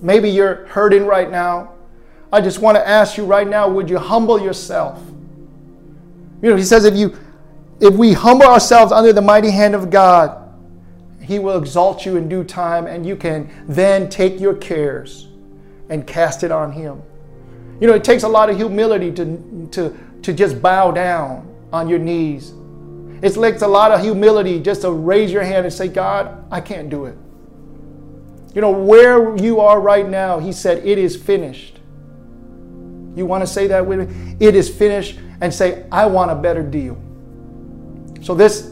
Maybe 0.00 0.30
you're 0.30 0.66
hurting 0.66 1.06
right 1.06 1.30
now. 1.30 1.72
I 2.32 2.40
just 2.40 2.60
want 2.60 2.76
to 2.76 2.86
ask 2.86 3.16
you 3.16 3.24
right 3.24 3.46
now 3.46 3.68
would 3.68 3.90
you 3.90 3.98
humble 3.98 4.40
yourself? 4.40 5.02
You 6.40 6.50
know, 6.50 6.56
he 6.56 6.64
says 6.64 6.84
if 6.84 6.96
you 6.96 7.16
if 7.82 7.94
we 7.94 8.12
humble 8.12 8.46
ourselves 8.46 8.92
under 8.92 9.12
the 9.12 9.20
mighty 9.20 9.50
hand 9.50 9.74
of 9.74 9.90
God, 9.90 10.38
he 11.20 11.40
will 11.40 11.58
exalt 11.58 12.06
you 12.06 12.16
in 12.16 12.28
due 12.28 12.44
time 12.44 12.86
and 12.86 13.04
you 13.04 13.16
can 13.16 13.50
then 13.66 14.08
take 14.08 14.38
your 14.38 14.54
cares 14.54 15.26
and 15.88 16.06
cast 16.06 16.44
it 16.44 16.52
on 16.52 16.70
him. 16.70 17.02
You 17.80 17.88
know, 17.88 17.94
it 17.94 18.04
takes 18.04 18.22
a 18.22 18.28
lot 18.28 18.48
of 18.48 18.56
humility 18.56 19.10
to 19.12 19.68
to 19.72 19.98
to 20.22 20.32
just 20.32 20.62
bow 20.62 20.92
down 20.92 21.52
on 21.72 21.88
your 21.88 21.98
knees. 21.98 22.54
It 23.20 23.34
takes 23.34 23.62
a 23.62 23.68
lot 23.68 23.90
of 23.90 24.00
humility 24.00 24.60
just 24.60 24.82
to 24.82 24.92
raise 24.92 25.32
your 25.32 25.42
hand 25.42 25.66
and 25.66 25.74
say, 25.74 25.88
God, 25.88 26.44
I 26.52 26.60
can't 26.60 26.88
do 26.88 27.06
it. 27.06 27.16
You 28.54 28.60
know, 28.60 28.70
where 28.70 29.36
you 29.36 29.58
are 29.58 29.80
right 29.80 30.08
now, 30.08 30.38
he 30.38 30.52
said, 30.52 30.86
It 30.86 30.98
is 30.98 31.16
finished. 31.16 31.80
You 33.16 33.26
want 33.26 33.42
to 33.42 33.46
say 33.46 33.66
that 33.66 33.84
with 33.84 34.08
me? 34.08 34.36
It 34.38 34.54
is 34.54 34.70
finished, 34.70 35.18
and 35.40 35.52
say, 35.52 35.84
I 35.90 36.06
want 36.06 36.30
a 36.30 36.36
better 36.36 36.62
deal. 36.62 36.96
So, 38.22 38.36
this 38.36 38.70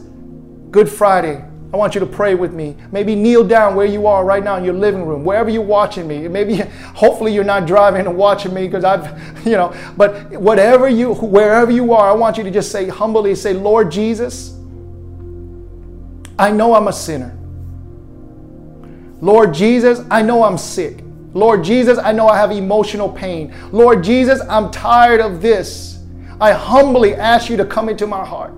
Good 0.71 0.89
Friday, 0.89 1.43
I 1.73 1.77
want 1.77 1.93
you 1.93 1.99
to 1.99 2.05
pray 2.05 2.35
with 2.35 2.53
me. 2.53 2.77
Maybe 2.93 3.15
kneel 3.15 3.45
down 3.45 3.75
where 3.75 3.85
you 3.85 4.07
are 4.07 4.23
right 4.23 4.41
now 4.41 4.55
in 4.55 4.63
your 4.63 4.73
living 4.73 5.05
room, 5.05 5.25
wherever 5.25 5.49
you're 5.49 5.61
watching 5.61 6.07
me. 6.07 6.25
Maybe, 6.29 6.55
hopefully, 6.95 7.33
you're 7.33 7.43
not 7.43 7.67
driving 7.67 8.07
and 8.07 8.15
watching 8.15 8.53
me 8.53 8.67
because 8.67 8.85
I've, 8.85 9.45
you 9.45 9.51
know, 9.51 9.75
but 9.97 10.31
whatever 10.31 10.87
you, 10.87 11.15
wherever 11.15 11.69
you 11.69 11.91
are, 11.91 12.09
I 12.09 12.13
want 12.13 12.37
you 12.37 12.45
to 12.45 12.51
just 12.51 12.71
say 12.71 12.87
humbly, 12.87 13.35
say, 13.35 13.53
Lord 13.53 13.91
Jesus, 13.91 14.57
I 16.39 16.49
know 16.49 16.73
I'm 16.73 16.87
a 16.87 16.93
sinner. 16.93 17.37
Lord 19.19 19.53
Jesus, 19.53 19.99
I 20.09 20.21
know 20.21 20.43
I'm 20.43 20.57
sick. 20.57 21.03
Lord 21.33 21.61
Jesus, 21.61 21.97
I 21.97 22.13
know 22.13 22.29
I 22.29 22.37
have 22.37 22.51
emotional 22.51 23.09
pain. 23.09 23.53
Lord 23.73 24.01
Jesus, 24.01 24.39
I'm 24.49 24.71
tired 24.71 25.19
of 25.19 25.41
this. 25.41 25.99
I 26.39 26.53
humbly 26.53 27.15
ask 27.15 27.49
you 27.49 27.57
to 27.57 27.65
come 27.65 27.89
into 27.89 28.07
my 28.07 28.25
heart 28.25 28.53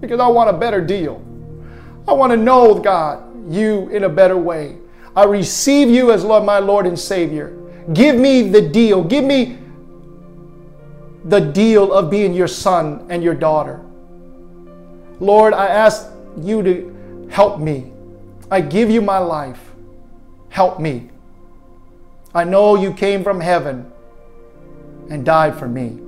because 0.00 0.20
I 0.20 0.28
want 0.28 0.50
a 0.50 0.52
better 0.52 0.80
deal. 0.80 1.24
I 2.08 2.12
want 2.12 2.30
to 2.32 2.36
know, 2.36 2.78
God, 2.78 3.52
you 3.52 3.88
in 3.88 4.04
a 4.04 4.08
better 4.08 4.36
way. 4.36 4.78
I 5.14 5.24
receive 5.24 5.88
you 5.88 6.12
as 6.12 6.24
Lord, 6.24 6.44
my 6.44 6.58
Lord 6.58 6.86
and 6.86 6.98
Savior. 6.98 7.56
Give 7.92 8.16
me 8.16 8.48
the 8.48 8.62
deal. 8.62 9.02
Give 9.04 9.24
me 9.24 9.58
the 11.24 11.40
deal 11.40 11.92
of 11.92 12.10
being 12.10 12.32
your 12.32 12.48
son 12.48 13.06
and 13.10 13.22
your 13.22 13.34
daughter. 13.34 13.80
Lord, 15.18 15.52
I 15.52 15.66
ask 15.66 16.08
you 16.40 16.62
to 16.62 17.28
help 17.30 17.60
me. 17.60 17.92
I 18.50 18.60
give 18.60 18.90
you 18.90 19.02
my 19.02 19.18
life. 19.18 19.60
Help 20.48 20.80
me. 20.80 21.10
I 22.34 22.44
know 22.44 22.76
you 22.76 22.92
came 22.92 23.22
from 23.22 23.40
heaven 23.40 23.90
and 25.10 25.24
died 25.24 25.58
for 25.58 25.68
me, 25.68 25.98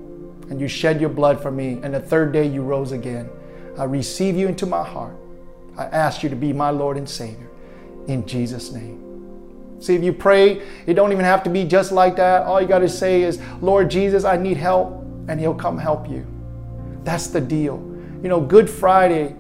and 0.49 0.61
you 0.61 0.69
shed 0.69 1.01
your 1.01 1.11
blood 1.11 1.43
for 1.43 1.51
me, 1.51 1.81
and 1.83 1.93
the 1.93 2.01
third 2.01 2.33
day 2.33 2.47
you 2.47 2.63
rose 2.63 2.93
again. 2.93 3.29
I 3.79 3.85
receive 3.85 4.37
you 4.37 4.49
into 4.49 4.67
my 4.67 4.85
heart. 4.85 5.17
I 5.77 5.85
ask 5.85 6.23
you 6.23 6.29
to 6.29 6.37
be 6.37 6.53
my 6.53 6.71
Lord 6.71 6.97
and 6.97 7.09
Savior 7.09 7.49
in 8.07 8.27
Jesus' 8.27 8.73
name. 8.73 8.99
See, 9.81 9.95
if 9.95 10.03
you 10.03 10.13
pray, 10.13 10.63
it 10.87 10.95
don't 10.95 11.13
even 11.13 11.25
have 11.25 11.43
to 11.45 11.51
be 11.51 11.65
just 11.65 11.91
like 11.91 12.17
that. 12.17 12.43
All 12.43 12.61
you 12.61 12.69
got 12.69 12.81
to 12.81 12.89
say 12.89 13.23
is, 13.23 13.41
Lord 13.61 13.91
Jesus, 13.91 14.25
I 14.25 14.37
need 14.37 14.57
help, 14.57 15.03
and 15.29 15.41
He'll 15.41 15.55
come 15.55 15.79
help 15.79 16.09
you. 16.09 16.27
That's 17.03 17.29
the 17.29 17.41
deal. 17.41 17.77
You 18.23 18.29
know, 18.29 18.41
Good 18.41 18.71
Friday 18.71 19.35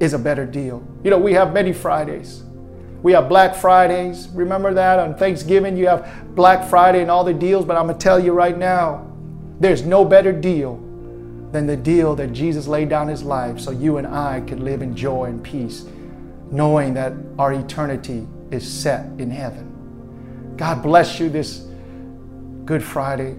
is 0.00 0.14
a 0.14 0.18
better 0.18 0.46
deal. 0.46 0.86
You 1.04 1.10
know, 1.10 1.18
we 1.18 1.34
have 1.34 1.52
many 1.52 1.72
Fridays. 1.72 2.42
We 3.02 3.12
have 3.12 3.28
Black 3.28 3.54
Fridays. 3.54 4.28
Remember 4.28 4.72
that 4.74 4.98
on 4.98 5.14
Thanksgiving, 5.14 5.76
you 5.76 5.88
have 5.88 6.34
Black 6.34 6.68
Friday 6.68 7.02
and 7.02 7.10
all 7.10 7.24
the 7.24 7.34
deals. 7.34 7.64
But 7.64 7.76
I'm 7.76 7.86
going 7.86 7.98
to 7.98 8.02
tell 8.02 8.18
you 8.18 8.32
right 8.32 8.56
now, 8.56 9.12
there's 9.60 9.82
no 9.82 10.04
better 10.04 10.32
deal 10.32 10.76
than 11.52 11.66
the 11.66 11.76
deal 11.76 12.14
that 12.16 12.32
Jesus 12.32 12.66
laid 12.66 12.88
down 12.88 13.08
his 13.08 13.22
life 13.22 13.58
so 13.58 13.70
you 13.70 13.96
and 13.96 14.06
I 14.06 14.40
could 14.42 14.60
live 14.60 14.82
in 14.82 14.94
joy 14.94 15.24
and 15.24 15.42
peace, 15.42 15.86
knowing 16.50 16.94
that 16.94 17.12
our 17.38 17.52
eternity 17.52 18.26
is 18.50 18.70
set 18.70 19.06
in 19.18 19.30
heaven. 19.30 20.54
God 20.56 20.82
bless 20.82 21.18
you 21.20 21.28
this 21.28 21.66
Good 22.64 22.82
Friday. 22.82 23.36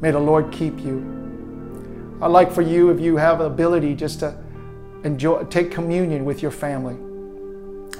May 0.00 0.10
the 0.10 0.20
Lord 0.20 0.50
keep 0.52 0.78
you. 0.80 2.18
I'd 2.22 2.28
like 2.28 2.50
for 2.50 2.62
you, 2.62 2.90
if 2.90 3.00
you 3.00 3.16
have 3.16 3.38
the 3.38 3.44
ability, 3.44 3.94
just 3.94 4.20
to 4.20 4.34
enjoy, 5.02 5.44
take 5.44 5.70
communion 5.70 6.24
with 6.24 6.40
your 6.40 6.50
family 6.50 6.96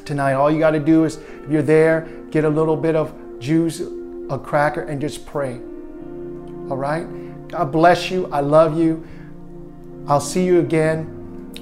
tonight. 0.05 0.35
All 0.35 0.51
you 0.51 0.59
got 0.59 0.71
to 0.71 0.81
do 0.81 1.05
is, 1.05 1.17
if 1.17 1.51
you're 1.51 1.63
there, 1.63 2.09
get 2.31 2.45
a 2.45 2.49
little 2.49 2.77
bit 2.77 2.97
of 2.97 3.13
juice, 3.39 3.83
a 4.31 4.39
cracker, 4.39 4.83
and 4.83 5.01
just 5.01 5.27
pray. 5.27 5.55
All 6.71 6.77
right? 6.79 7.07
God 7.49 7.71
bless 7.73 8.11
you. 8.11 8.27
I 8.33 8.41
love 8.41 8.79
you. 8.79 9.07
I'll 10.07 10.21
see 10.21 10.45
you 10.45 10.61
again. 10.61 11.11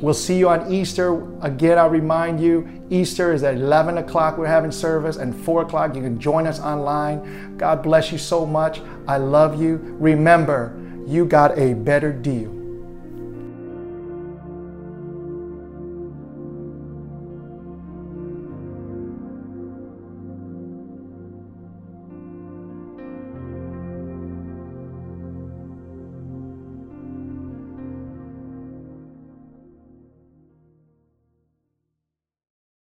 We'll 0.00 0.14
see 0.14 0.36
you 0.36 0.48
on 0.48 0.72
Easter. 0.72 1.22
Again, 1.42 1.78
I'll 1.78 1.88
remind 1.88 2.40
you 2.40 2.68
Easter 2.90 3.32
is 3.32 3.42
at 3.44 3.54
11 3.54 3.98
o'clock. 3.98 4.36
We're 4.36 4.46
having 4.46 4.72
service, 4.72 5.16
and 5.16 5.34
4 5.34 5.62
o'clock. 5.62 5.94
You 5.94 6.02
can 6.02 6.18
join 6.18 6.46
us 6.46 6.58
online. 6.58 7.56
God 7.56 7.82
bless 7.82 8.10
you 8.10 8.18
so 8.18 8.44
much. 8.44 8.80
I 9.06 9.18
love 9.18 9.60
you. 9.60 9.76
Remember, 10.00 10.76
you 11.06 11.24
got 11.24 11.56
a 11.56 11.74
better 11.74 12.12
deal. 12.12 12.61